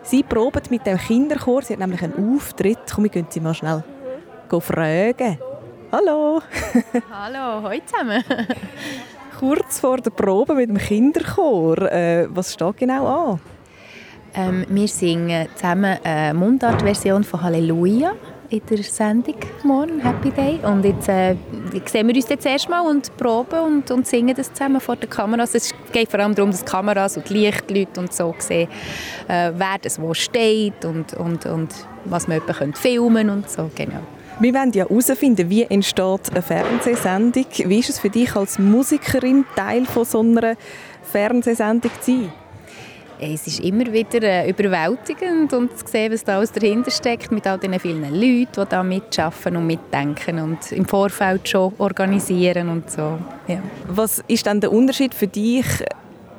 Sie 0.01 0.23
probt 0.23 0.71
mit 0.71 0.87
dem 0.87 0.97
Kinderchor. 0.97 1.61
Sie 1.61 1.73
hat 1.73 1.79
nämlich 1.79 2.01
einen 2.01 2.35
Auftritt. 2.35 2.79
Komm, 2.91 3.03
wir 3.03 3.11
können 3.11 3.27
sie 3.29 3.41
mal 3.41 3.53
schnell 3.53 3.83
fragen. 4.49 5.37
Hallo! 5.91 6.41
Hallo, 7.11 7.61
heute 7.69 7.85
zusammen 7.85 8.23
kurz 9.39 9.79
vor 9.79 9.97
der 9.97 10.11
Probe 10.11 10.53
mit 10.53 10.69
dem 10.69 10.77
Kinderchor. 10.77 11.77
Äh, 11.91 12.27
was 12.29 12.53
steht 12.53 12.77
genau 12.77 13.07
an? 13.07 13.39
Ähm, 14.35 14.65
wir 14.69 14.87
singen 14.87 15.47
zusammen 15.55 15.97
eine 16.03 16.37
Mundart-Version 16.37 17.23
von 17.23 17.41
Halleluja 17.41 18.11
in 18.49 18.61
der 18.69 18.83
Sendung 18.83 19.35
morgen, 19.63 20.01
Happy 20.01 20.31
Day. 20.31 20.59
Und 20.63 20.83
jetzt 20.83 21.07
äh, 21.07 21.35
sehen 21.85 22.07
wir 22.07 22.15
uns 22.15 22.27
jetzt 22.27 22.45
erstmal 22.45 22.85
und 22.85 23.15
proben 23.15 23.59
und, 23.59 23.91
und 23.91 24.05
singen 24.05 24.35
das 24.35 24.51
zusammen 24.51 24.81
vor 24.81 24.97
der 24.97 25.07
Kamera. 25.07 25.41
Also 25.41 25.57
es 25.57 25.73
geht 25.93 26.11
vor 26.11 26.19
allem 26.19 26.35
darum, 26.35 26.51
dass 26.51 26.65
die 26.65 26.69
Kameras 26.69 27.15
und 27.15 27.29
die 27.29 27.33
Lichtleute 27.33 27.99
und 27.99 28.11
so 28.11 28.35
sehen, 28.39 28.67
äh, 29.27 29.51
wer 29.55 29.77
das 29.81 30.01
wo 30.01 30.13
steht 30.13 30.83
und, 30.83 31.13
und, 31.13 31.45
und 31.45 31.73
was 32.05 32.27
man 32.27 32.41
filmen 32.73 33.29
und 33.29 33.49
so. 33.49 33.71
Genau. 33.73 34.01
Wir 34.41 34.53
wollen 34.53 34.71
ja 34.71 34.87
herausfinden, 34.87 35.49
wie 35.49 35.63
entsteht 35.63 36.31
eine 36.31 36.41
Fernsehsendung. 36.41 37.45
Wie 37.65 37.79
ist 37.79 37.89
es 37.89 37.99
für 37.99 38.09
dich 38.09 38.33
als 38.37 38.57
Musikerin, 38.57 39.43
Teil 39.53 39.85
von 39.85 40.05
so 40.05 40.21
einer 40.21 40.55
Fernsehsendung 41.03 41.91
zu 41.99 42.11
sein? 42.11 42.31
Es 43.19 43.47
ist 43.47 43.59
immer 43.59 43.91
wieder 43.91 44.23
äh, 44.23 44.49
überwältigend 44.49 45.51
und 45.51 45.77
zu 45.77 45.85
sehen, 45.85 46.13
was 46.13 46.23
da 46.23 46.37
alles 46.37 46.53
dahinter 46.53 46.89
steckt, 46.89 47.33
mit 47.33 47.45
all 47.45 47.57
den 47.57 47.77
vielen 47.81 48.03
Leuten, 48.13 48.47
die 48.55 48.69
da 48.69 48.81
mitschaffen 48.81 49.57
und 49.57 49.67
mitdenken 49.67 50.39
und 50.39 50.71
im 50.71 50.85
Vorfeld 50.85 51.49
schon 51.49 51.73
organisieren 51.77 52.69
und 52.69 52.89
so. 52.89 53.19
Ja. 53.49 53.61
Was 53.89 54.23
ist 54.29 54.47
dann 54.47 54.61
der 54.61 54.71
Unterschied 54.71 55.13
für 55.13 55.27
dich 55.27 55.65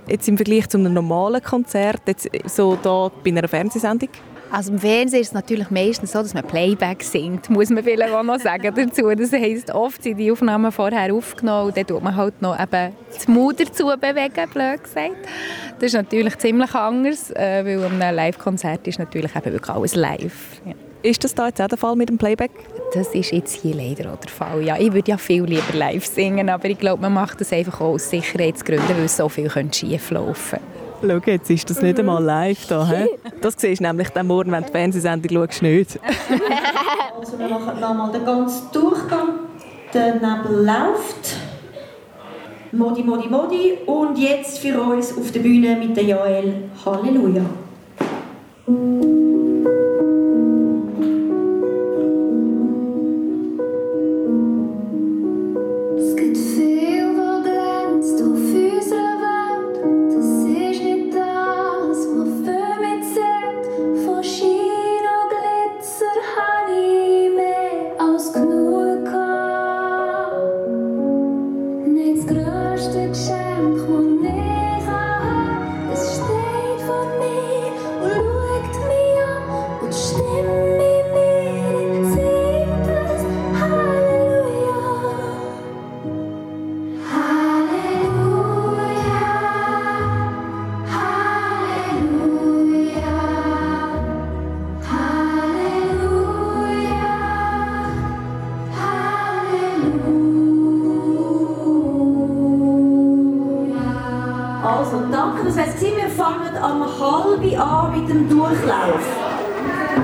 jetzt 0.08 0.26
im 0.26 0.38
Vergleich 0.38 0.70
zu 0.70 0.78
einem 0.78 0.94
normalen 0.94 1.42
Konzert, 1.42 2.00
jetzt 2.06 2.30
so 2.46 2.78
da 2.82 3.10
bei 3.22 3.28
einer 3.28 3.46
Fernsehsendung? 3.46 4.08
Also 4.52 4.72
im 4.72 4.78
Fernsehen 4.80 5.20
ist 5.20 5.28
es 5.28 5.32
natürlich 5.32 5.70
meistens 5.70 6.10
so, 6.12 6.20
dass 6.20 6.34
man 6.34 6.44
Playback 6.44 7.04
singt, 7.04 7.48
muss 7.50 7.70
man 7.70 7.84
vielleicht 7.84 8.12
auch 8.12 8.22
noch 8.24 8.40
sagen 8.40 8.74
dazu. 8.76 9.08
Das 9.10 9.32
heisst, 9.32 9.72
oft 9.72 10.02
sind 10.02 10.18
die 10.18 10.32
Aufnahmen 10.32 10.72
vorher 10.72 11.14
aufgenommen 11.14 11.68
und 11.68 11.76
dann 11.76 11.86
tut 11.86 12.02
man 12.02 12.16
halt 12.16 12.42
noch 12.42 12.58
eben 12.58 12.92
die 13.26 13.30
Mutter 13.30 13.64
dazu 13.64 13.86
bewegen, 13.86 14.50
blöd 14.52 14.82
gesagt. 14.82 15.16
Das 15.78 15.86
ist 15.86 15.94
natürlich 15.94 16.36
ziemlich 16.38 16.74
anders, 16.74 17.30
äh, 17.30 17.64
weil 17.64 17.84
einem 17.84 18.16
Live-Konzert 18.16 18.86
ist 18.88 18.98
natürlich 18.98 19.34
eben 19.36 19.52
wirklich 19.52 19.70
alles 19.70 19.94
live. 19.94 20.60
Ja. 20.66 20.74
Ist 21.02 21.24
das 21.24 21.34
da 21.34 21.46
jetzt 21.46 21.62
auch 21.62 21.68
der 21.68 21.78
Fall 21.78 21.96
mit 21.96 22.10
dem 22.10 22.18
Playback? 22.18 22.50
Das 22.92 23.14
ist 23.14 23.32
jetzt 23.32 23.62
hier 23.62 23.74
leider 23.74 24.12
auch 24.12 24.18
der 24.18 24.30
Fall. 24.30 24.62
Ja, 24.62 24.76
ich 24.78 24.92
würde 24.92 25.12
ja 25.12 25.16
viel 25.16 25.44
lieber 25.44 25.72
live 25.72 26.04
singen, 26.04 26.50
aber 26.50 26.68
ich 26.68 26.78
glaube, 26.78 27.00
man 27.00 27.14
macht 27.14 27.40
das 27.40 27.52
einfach 27.52 27.80
auch 27.80 27.94
aus 27.94 28.10
Sicherheitsgründen, 28.10 28.98
weil 28.98 29.08
so 29.08 29.28
viel 29.28 29.50
schief 29.72 30.10
laufen 30.10 30.58
könnte. 30.58 30.79
Schau, 31.02 31.20
jetzt 31.24 31.50
ist 31.50 31.70
das 31.70 31.80
nicht 31.80 31.98
einmal 31.98 32.22
live 32.22 32.66
da. 32.66 32.86
He? 32.86 33.08
Das 33.40 33.54
siehst 33.56 33.80
du 33.80 33.84
nämlich 33.84 34.10
dann 34.10 34.26
morgen, 34.26 34.52
wenn 34.52 34.62
du 34.62 34.66
die 34.66 34.72
Fernsehsendung 34.72 35.46
schaust, 35.48 35.62
nicht. 35.62 35.98
also 37.18 37.38
wir 37.38 37.48
machen 37.48 37.80
nochmal 37.80 38.12
den 38.12 38.24
ganzen 38.24 38.70
Durchgang. 38.72 39.28
Der 39.94 40.14
Nebel 40.14 40.66
läuft. 40.66 41.36
Modi, 42.72 43.02
Modi, 43.02 43.28
Modi. 43.28 43.78
Und 43.86 44.18
jetzt 44.18 44.58
für 44.58 44.80
uns 44.80 45.16
auf 45.16 45.32
der 45.32 45.40
Bühne 45.40 45.76
mit 45.76 45.96
der 45.96 46.04
Joel. 46.04 46.70
Halleluja. 46.84 47.42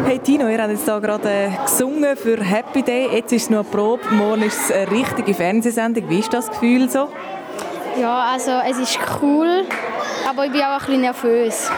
Hey 0.04 0.18
Tino, 0.18 0.48
ihr 0.48 0.60
habt 0.60 0.70
jetzt 0.70 0.84
hier 0.84 1.00
gerade 1.00 1.28
äh, 1.28 1.50
gesungen 1.64 2.16
für 2.16 2.42
Happy 2.42 2.82
Day. 2.82 3.08
Jetzt 3.12 3.32
ist 3.32 3.44
es 3.44 3.50
noch 3.50 3.60
eine 3.60 3.68
Probe, 3.68 4.02
morgen 4.10 4.42
ist 4.42 4.58
es 4.64 4.72
eine 4.72 4.90
richtige 4.90 5.32
Fernsehsendung. 5.32 6.08
Wie 6.08 6.18
ist 6.18 6.32
das 6.32 6.48
Gefühl 6.48 6.88
so? 6.90 7.08
Ja, 8.00 8.32
also 8.32 8.50
es 8.68 8.78
ist 8.78 8.98
cool, 9.22 9.64
aber 10.28 10.46
ich 10.46 10.52
bin 10.52 10.62
auch 10.62 10.72
ein 10.72 10.78
bisschen 10.78 11.00
nervös. 11.02 11.70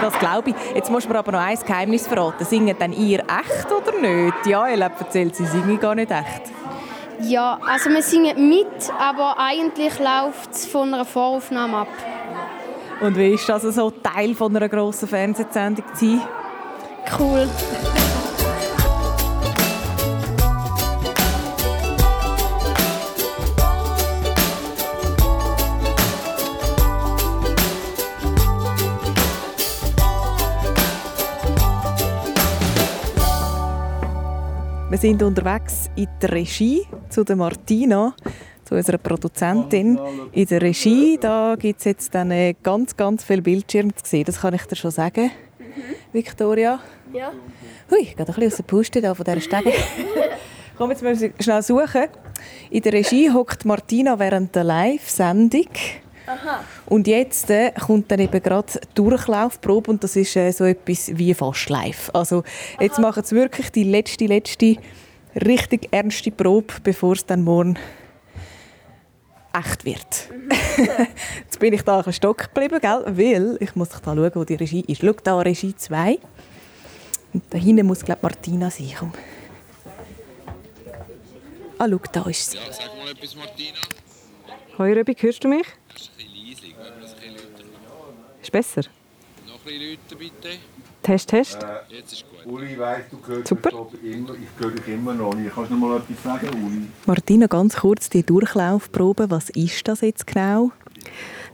Das 0.00 0.18
glaube 0.18 0.50
ich. 0.50 0.56
Jetzt 0.74 0.90
musst 0.90 1.06
du 1.06 1.12
mir 1.12 1.18
aber 1.20 1.32
noch 1.32 1.40
ein 1.40 1.58
Geheimnis 1.64 2.08
verraten. 2.08 2.44
Singen 2.44 2.76
denn 2.78 2.92
ihr 2.92 3.20
echt 3.20 3.70
oder 3.70 3.98
nicht? 3.98 4.46
Ja, 4.46 4.68
ihr 4.68 4.80
erzählt, 4.80 5.36
sie 5.36 5.46
singen 5.46 5.78
gar 5.78 5.94
nicht 5.94 6.10
echt. 6.10 6.42
Ja, 7.20 7.58
also 7.64 7.88
wir 7.90 8.02
singen 8.02 8.48
mit, 8.48 8.92
aber 8.98 9.38
eigentlich 9.38 9.96
läuft 10.00 10.52
es 10.52 10.66
von 10.66 10.92
einer 10.92 11.04
Voraufnahme 11.04 11.78
ab. 11.78 11.88
Und 13.00 13.16
wie 13.16 13.34
ist 13.34 13.48
das 13.48 13.62
so, 13.62 13.90
Teil 13.90 14.34
von 14.34 14.54
einer 14.56 14.68
grossen 14.68 15.08
Fernsehsendung 15.08 15.84
zu 15.94 16.06
sein? 16.06 16.20
Cool. 17.10 17.48
Wir 34.92 34.98
sind 34.98 35.22
unterwegs 35.22 35.88
in 35.96 36.06
der 36.20 36.32
Regie 36.32 36.86
zu 37.08 37.24
der 37.24 37.34
Martina, 37.34 38.14
zu 38.62 38.74
unserer 38.74 38.98
Produzentin. 38.98 39.98
In 40.32 40.46
der 40.46 40.60
Regie 40.60 41.16
da 41.18 41.56
gibt 41.58 41.78
es 41.78 41.86
jetzt 41.86 42.14
dann 42.14 42.30
äh, 42.30 42.54
ganz, 42.62 42.94
ganz 42.94 43.24
viele 43.24 43.40
Bildschirme 43.40 43.94
zu 43.94 44.04
sehen. 44.04 44.24
Das 44.24 44.42
kann 44.42 44.52
ich 44.52 44.64
dir 44.66 44.76
schon 44.76 44.90
sagen, 44.90 45.30
Victoria. 46.12 46.80
Ja. 47.12 47.32
Hui, 47.90 48.00
ich 48.00 48.16
gehe 48.16 48.26
ein 48.26 48.26
bisschen 48.26 48.46
aus 48.46 48.56
der 48.56 48.62
Puste 48.64 49.00
da 49.00 49.14
von 49.14 49.24
dieser 49.24 49.40
Stege. 49.40 49.72
Komm, 50.78 50.90
jetzt 50.90 51.02
müssen 51.02 51.20
wir 51.20 51.32
schnell 51.40 51.62
suchen. 51.62 52.06
In 52.70 52.82
der 52.82 52.92
Regie 52.92 53.30
hockt 53.30 53.64
Martina 53.64 54.18
während 54.18 54.54
der 54.54 54.64
Live-Sendung. 54.64 55.68
Aha. 56.26 56.64
Und 56.86 57.06
jetzt 57.06 57.50
äh, 57.50 57.72
kommt 57.72 58.10
dann 58.10 58.20
eben 58.20 58.42
gerade 58.42 58.72
die 58.72 58.94
Durchlaufprobe 58.94 59.90
und 59.90 60.04
das 60.04 60.16
ist 60.16 60.36
äh, 60.36 60.52
so 60.52 60.64
etwas 60.64 61.10
wie 61.16 61.34
fast 61.34 61.68
live. 61.68 62.10
Also 62.14 62.44
jetzt 62.80 62.98
machen 62.98 63.24
sie 63.24 63.34
wirklich 63.34 63.70
die 63.72 63.84
letzte, 63.84 64.26
letzte, 64.26 64.76
richtig 65.34 65.88
ernste 65.90 66.30
Probe, 66.30 66.74
bevor 66.82 67.12
es 67.12 67.26
dann 67.26 67.42
morgen 67.42 67.76
echt 69.52 69.84
wird. 69.84 70.28
jetzt 71.44 71.58
bin 71.58 71.72
ich 71.72 71.82
da 71.82 72.00
ein 72.00 72.12
stock 72.12 72.52
geblieben, 72.52 72.80
gell? 72.80 73.04
weil 73.06 73.56
ich 73.60 73.74
muss 73.74 73.90
da 73.90 73.98
schauen, 74.02 74.30
wo 74.34 74.44
die 74.44 74.54
Regie 74.54 74.84
ist. 74.86 75.00
Schau 75.00 75.12
da, 75.22 75.38
Regie 75.38 75.74
2. 75.74 76.18
Und 77.34 77.42
da 77.50 77.58
hinten 77.58 77.86
muss, 77.86 78.04
glaube 78.04 78.20
Martina 78.22 78.70
sein. 78.70 78.92
Komm. 78.98 79.12
Ah, 81.78 81.88
schau, 81.88 82.00
da 82.12 82.22
ist 82.28 82.50
sie. 82.50 82.56
Ja, 82.58 82.72
sag 82.72 82.96
mal 82.96 83.10
etwas, 83.10 83.34
Martina. 83.34 83.78
Hoi 84.78 84.92
Röbig, 84.92 85.22
hörst 85.22 85.44
du 85.44 85.48
mich? 85.48 85.66
Das 85.92 86.02
ist 86.02 86.10
ein 86.10 86.16
bisschen 86.16 86.46
leislich, 86.48 86.74
wenn 86.78 87.02
das 87.02 87.12
ein 87.14 87.20
bisschen 87.20 87.34
lauter 87.34 87.64
Ist 88.40 88.52
besser? 88.52 88.82
Noch 89.46 89.54
ein 89.54 89.60
bisschen 89.64 89.90
lauter, 89.90 90.16
bitte. 90.16 90.58
Test, 91.02 91.28
Test. 91.30 91.58
Jetzt 91.88 92.12
ist 92.12 92.24
gut. 92.30 92.46
Äh, 92.46 92.48
Uli, 92.48 92.78
weiss, 92.78 93.04
du 93.10 93.18
hörst 93.26 93.48
Super. 93.48 93.70
immer, 93.70 94.34
ich 94.34 94.62
höre 94.64 94.70
dich 94.70 94.88
immer 94.88 95.14
noch 95.14 95.34
nicht. 95.34 95.52
Kannst 95.54 95.70
du 95.70 95.74
noch 95.76 95.88
mal 95.88 95.96
etwas 95.98 96.22
sagen, 96.22 96.48
Uli? 96.64 96.86
Martina, 97.06 97.46
ganz 97.46 97.76
kurz 97.76 98.08
die 98.08 98.22
Durchlaufprobe. 98.22 99.30
Was 99.30 99.50
ist 99.50 99.86
das 99.88 100.00
jetzt 100.02 100.26
genau? 100.26 100.70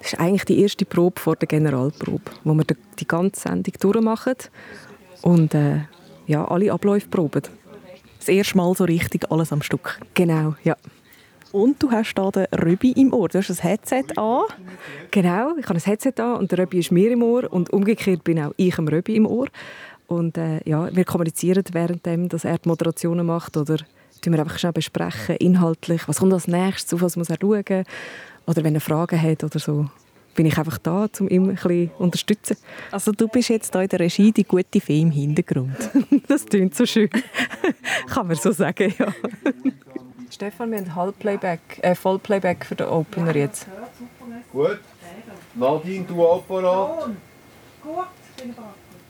Das 0.01 0.13
ist 0.13 0.21
eigentlich 0.21 0.45
die 0.45 0.61
erste 0.61 0.85
Probe 0.85 1.21
vor 1.21 1.37
der 1.37 1.49
Generalprobe, 1.49 2.23
wo 2.45 2.55
wir 2.55 2.65
die- 2.65 2.77
die 2.99 3.09
ganze 3.09 3.41
Sendung 3.41 3.75
durchmachen 3.81 4.35
und 5.23 5.55
äh, 5.55 5.81
ja, 6.27 6.45
alle 6.47 6.71
Abläufe 6.73 7.09
proben. 7.09 7.43
Das 8.19 8.29
erste 8.29 8.57
Mal 8.59 8.75
so 8.75 8.85
richtig 8.85 9.31
alles 9.33 9.53
am 9.53 9.63
Stück. 9.63 9.99
Genau, 10.15 10.55
ja. 10.65 10.77
Und 11.53 11.83
du 11.83 11.91
hast 11.91 12.15
da 12.15 12.31
den 12.31 12.47
Röbi 12.55 12.93
im 12.93 13.13
Ohr. 13.13 13.29
Du 13.29 13.39
hast 13.39 13.51
ein 13.51 13.57
Headset 13.57 14.05
an. 14.17 14.43
Genau, 15.11 15.57
ich 15.57 15.65
habe 15.65 15.79
ein 15.79 15.81
Headset 15.81 16.15
an 16.19 16.37
und 16.37 16.51
der 16.53 16.59
Röbi 16.59 16.79
ist 16.79 16.93
mir 16.93 17.11
im 17.11 17.23
Ohr 17.23 17.51
und 17.51 17.73
umgekehrt 17.73 18.25
bin 18.25 18.41
auch 18.41 18.53
ich 18.57 18.75
dem 18.75 18.89
Röbi 18.89 19.17
im 19.17 19.27
Ohr. 19.27 19.49
Und 20.07 20.39
äh, 20.39 20.61
ja, 20.65 20.95
wir 20.95 21.05
kommunizieren 21.05 21.65
währenddem, 21.73 22.29
dass 22.29 22.45
er 22.45 22.59
die 22.59 22.69
Moderationen 22.69 23.27
macht 23.27 23.57
oder 23.57 23.77
tun 24.21 24.33
wir 24.33 24.41
einfach 24.41 24.59
schnell 24.59 24.73
besprechen, 24.73 25.37
inhaltlich, 25.37 26.09
was 26.09 26.19
kommt 26.19 26.33
als 26.33 26.49
nächstes, 26.49 26.95
auf 26.95 27.03
was 27.03 27.17
muss 27.17 27.31
er 27.31 27.37
schauen 27.41 27.85
oder 28.47 28.65
wenn 28.65 28.75
er 28.75 28.81
Fragen 28.81 29.21
hat 29.21 29.45
oder 29.45 29.59
so, 29.59 29.87
bin 30.35 30.47
ich 30.47 30.57
einfach 30.57 30.79
da, 30.79 31.07
um 31.21 31.29
ihn 31.29 31.51
ein 31.51 31.55
bisschen 31.55 31.91
zu 31.91 32.03
unterstützen. 32.03 32.57
Also 32.91 33.13
du 33.13 33.29
bist 33.29 33.51
jetzt 33.51 33.75
da 33.75 33.83
in 33.83 33.89
der 33.89 34.01
Regie 34.01 34.33
die 34.33 34.45
gute 34.45 34.81
Fee 34.81 35.01
im 35.01 35.11
Hintergrund. 35.11 35.77
das 36.29 36.47
klingt 36.47 36.75
so 36.75 36.87
schön. 36.87 37.11
Kann 38.09 38.27
man 38.27 38.37
so 38.37 38.53
sagen, 38.53 38.95
ja. 38.99 39.13
Stefan, 40.31 40.71
wir 40.71 40.79
haben 40.79 40.95
Halbplayback, 40.95 41.61
äh, 41.83 41.95
Vollplayback 41.95 42.65
für 42.67 42.75
den 42.75 42.89
Opener 42.89 43.35
jetzt. 43.35 43.67
Gut. 44.53 44.79
Nadine, 45.55 46.05
du 46.05 46.27
Apparat. 46.31 47.11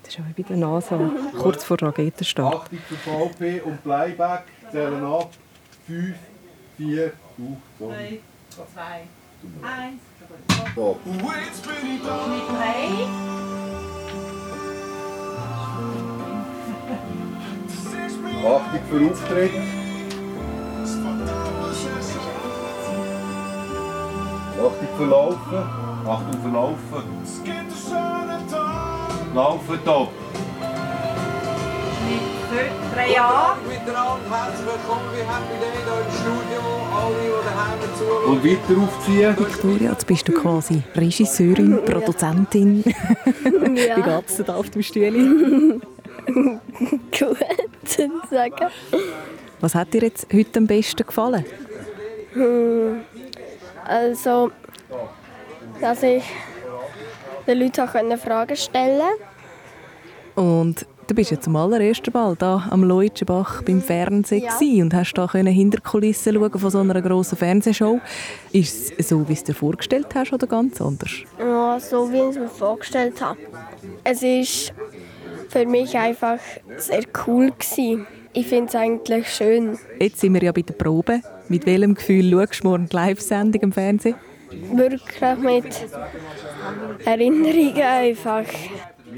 Das 0.02 0.14
ist 0.14 0.20
auch 0.20 0.24
wie 0.36 0.42
bei 0.42 0.48
der 0.48 0.56
NASA, 0.56 0.98
kurz 1.38 1.64
vor 1.64 1.76
Raketenstart. 1.82 2.54
Achtung 2.54 2.78
für 2.78 2.96
VP 2.96 3.60
und 3.62 3.82
Playback. 3.82 4.44
Zählen 4.70 5.04
ab. 5.04 5.30
5, 5.86 6.16
4, 6.76 7.12
du, 7.36 7.56
so. 7.78 7.88
3, 7.88 8.20
2, 8.74 9.02
1. 9.62 10.00
Stop. 10.72 11.00
Achtung 18.44 18.80
für 18.88 19.10
Auftritt. 19.10 19.87
Achtung 24.60 24.88
für 24.96 25.06
Laufen. 25.06 25.58
Achtung 26.06 26.42
für 26.42 26.50
Laufen. 26.50 27.02
Laufen 29.34 29.84
top. 29.84 30.12
3 32.94 33.12
Jahre. 33.12 33.56
Miteinander, 33.68 34.30
herzlich 34.30 34.66
willkommen 34.66 35.06
bei 35.12 35.18
Happy 35.18 35.56
Day 35.60 35.72
hier 35.84 35.98
im 36.00 36.10
Studio. 36.14 36.60
Alle, 36.96 37.14
die 37.22 37.30
daheim 37.44 37.80
zuschauen. 37.98 38.24
Und 38.24 38.40
weiter 38.44 38.76
aufziehen. 38.82 39.32
Victoria, 39.38 39.90
jetzt 39.90 40.06
bist 40.06 40.26
du 40.28 40.32
quasi 40.32 40.82
Regisseurin, 40.94 41.84
Produzentin. 41.84 42.84
Ja. 42.84 42.92
Wie 43.96 44.02
geht 44.02 44.24
es 44.28 44.36
dir 44.36 44.44
da 44.44 44.54
auf 44.54 44.70
dem 44.70 44.82
Stühle? 44.82 45.10
Gut, 46.26 47.38
sagen. 48.30 48.70
Was 49.60 49.74
hat 49.74 49.92
dir 49.92 50.02
jetzt 50.02 50.26
heute 50.32 50.58
am 50.60 50.66
besten 50.66 51.06
gefallen? 51.06 51.44
Hm, 52.32 53.00
Also, 53.84 54.50
dass 55.80 56.02
ich 56.02 56.22
den 57.46 57.58
Leuten 57.58 57.80
auch 57.80 58.18
Fragen 58.18 58.56
stellen 58.56 59.00
konnte. 60.34 60.40
Und 60.40 60.86
du 61.08 61.14
bist 61.14 61.30
ja 61.30 61.40
zum 61.40 61.56
allerersten 61.56 62.12
Mal 62.12 62.36
da 62.36 62.68
am 62.70 62.84
Leutschenbach 62.84 63.62
beim 63.62 63.80
Fernsehen 63.80 64.44
Ja. 64.44 64.82
und 64.82 64.94
hast 64.94 65.14
da 65.14 65.26
können 65.26 65.52
hinter 65.52 65.80
Kulissen 65.80 66.34
schauen 66.34 66.52
von 66.58 66.70
so 66.70 66.78
einer 66.78 67.00
grossen 67.02 67.38
Fernsehshow. 67.38 68.00
Ist 68.52 68.92
es 68.98 69.08
so, 69.08 69.20
wie 69.22 69.24
du 69.24 69.32
es 69.32 69.44
dir 69.44 69.54
vorgestellt 69.54 70.14
hast, 70.14 70.32
oder 70.32 70.46
ganz 70.46 70.80
anders? 70.80 71.10
Ja, 71.38 71.80
so 71.80 72.12
wie 72.12 72.18
ich 72.18 72.30
es 72.30 72.38
mir 72.38 72.48
vorgestellt 72.48 73.20
habe. 73.20 73.38
Es 74.04 74.22
ist 74.22 74.72
für 75.48 75.64
mich 75.66 75.96
einfach 75.96 76.38
sehr 76.76 77.02
cool 77.26 77.50
gewesen. 77.58 78.06
Ich 78.38 78.46
finde 78.46 78.68
es 78.68 78.76
eigentlich 78.76 79.28
schön. 79.34 79.76
Jetzt 79.98 80.20
sind 80.20 80.32
wir 80.32 80.40
ja 80.40 80.52
bei 80.52 80.62
der 80.62 80.74
Probe. 80.74 81.22
Mit 81.48 81.66
welchem 81.66 81.96
Gefühl 81.96 82.30
schaust 82.30 82.62
du 82.62 82.68
morgen 82.68 82.88
die 82.88 82.94
Live-Sendung 82.94 83.62
im 83.62 83.72
Fernsehen? 83.72 84.14
Wirklich 84.74 85.20
mit 85.40 85.64
Erinnerungen 87.04 87.82
einfach. 87.82 88.44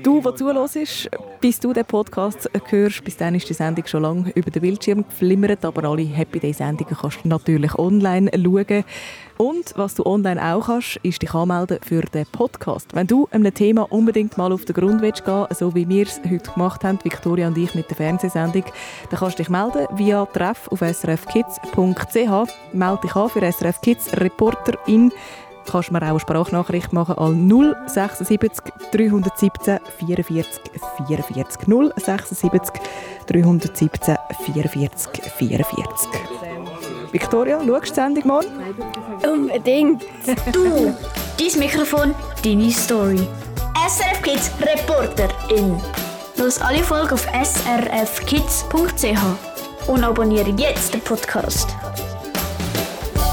Du, 0.03 0.21
der 0.21 0.35
zuhörst, 0.35 1.11
bis 1.41 1.61
du 1.61 1.75
den 1.75 1.85
Podcast 1.85 2.49
hörst, 2.71 3.05
bis 3.05 3.17
dann 3.19 3.35
ist 3.35 3.49
die 3.49 3.55
Sendung 3.55 3.87
schon 3.87 4.03
lange 4.03 4.31
über 4.35 4.51
den 4.51 4.63
Bildschirm 4.63 5.05
geflimmert, 5.07 5.63
aber 5.65 5.89
alle 5.89 6.03
Happy 6.03 6.41
Day 6.41 6.55
Sendungen 6.55 6.97
kannst 6.99 7.19
du 7.23 7.29
natürlich 7.29 7.75
online 7.75 8.31
schauen. 8.35 8.85
Und 9.37 9.73
was 9.77 9.95
du 9.95 10.07
online 10.07 10.43
auch 10.43 10.67
kannst, 10.67 10.97
ist 11.03 11.21
dich 11.21 11.35
anmelden 11.35 11.79
für 11.83 12.01
den 12.03 12.27
Podcast. 12.27 12.95
Wenn 12.95 13.07
du 13.07 13.29
einem 13.31 13.53
Thema 13.53 13.91
unbedingt 13.93 14.39
mal 14.39 14.53
auf 14.53 14.65
den 14.65 14.75
Grund 14.75 15.03
willst 15.03 15.25
gehen, 15.25 15.47
so 15.51 15.75
wie 15.75 15.89
wir 15.89 16.07
es 16.07 16.21
heute 16.31 16.51
gemacht 16.51 16.83
haben, 16.83 16.99
Victoria 17.03 17.49
und 17.49 17.59
ich 17.59 17.75
mit 17.75 17.91
der 17.91 17.97
Fernsehsendung, 17.97 18.65
dann 19.11 19.19
kannst 19.19 19.39
du 19.39 19.43
dich 19.43 19.51
melden 19.51 19.87
via 19.97 20.25
treff 20.27 20.69
auf 20.69 20.81
srfkids.ch. 20.81 22.53
Melde 22.73 23.01
dich 23.03 23.17
an 23.17 23.29
für 23.29 23.53
SRF 23.53 23.81
Kids 23.83 24.13
Reporterin 24.17 25.13
kannst 25.71 25.91
mir 25.93 25.99
auch 25.99 26.09
eine 26.09 26.21
Sprachnachricht 26.21 26.93
machen 26.93 27.17
an 27.17 27.49
076 27.87 28.73
317 28.93 29.79
44 29.99 30.61
44 31.07 31.69
076 31.97 32.81
317 33.27 34.17
44 34.45 35.23
44. 35.39 36.11
Victoria, 37.13 37.59
schaust 37.59 37.71
du 37.71 37.81
die 37.81 37.95
Sendung 37.95 38.27
morgen? 38.27 38.49
Unbedingt. 39.25 40.05
Du, 40.53 40.95
dein 41.39 41.59
Mikrofon, 41.59 42.15
deine 42.45 42.71
Story. 42.71 43.27
SRF 43.89 44.23
Kids 44.23 44.51
Reporterin. 44.61 45.81
Los 46.37 46.61
alle 46.61 46.83
Folgen 46.83 47.13
auf 47.13 47.27
srfkids.ch 47.45 49.23
und 49.89 50.05
abonniere 50.05 50.51
jetzt 50.51 50.95
den 50.95 51.01
Podcast. 51.01 51.75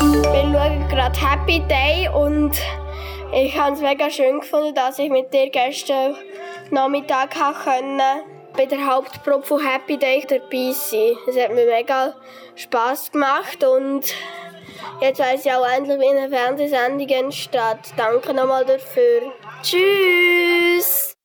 Wir 0.08 0.44
schauen 0.54 0.88
gerade 0.88 1.20
Happy 1.20 1.60
Day 1.68 2.08
und 2.08 2.52
ich 3.34 3.58
habe 3.58 3.74
es 3.74 3.82
mega 3.82 4.10
schön 4.10 4.40
gefunden, 4.40 4.74
dass 4.74 5.00
ich 5.00 5.10
mit 5.10 5.34
dir 5.34 5.50
gestern 5.50 6.16
Nachmittag 6.72 7.32
können, 7.32 8.02
bei 8.56 8.66
der 8.66 8.88
Hauptprobe 8.88 9.46
von 9.46 9.60
Happy 9.60 9.98
Day 9.98 10.26
dabei 10.28 10.72
sein. 10.72 11.18
Es 11.28 11.38
hat 11.38 11.54
mir 11.54 11.66
mega 11.66 12.16
Spass 12.56 13.12
gemacht 13.12 13.64
und 13.64 14.06
jetzt 15.02 15.20
weiß 15.20 15.46
ich 15.46 15.52
auch 15.52 15.68
endlich, 15.68 16.00
wie 16.00 16.18
eine 16.18 16.30
Fernsehsendung 16.30 17.10
entsteht. 17.10 17.94
Danke 17.98 18.34
nochmal 18.34 18.64
dafür. 18.64 19.34
Tschüss! 19.62 21.17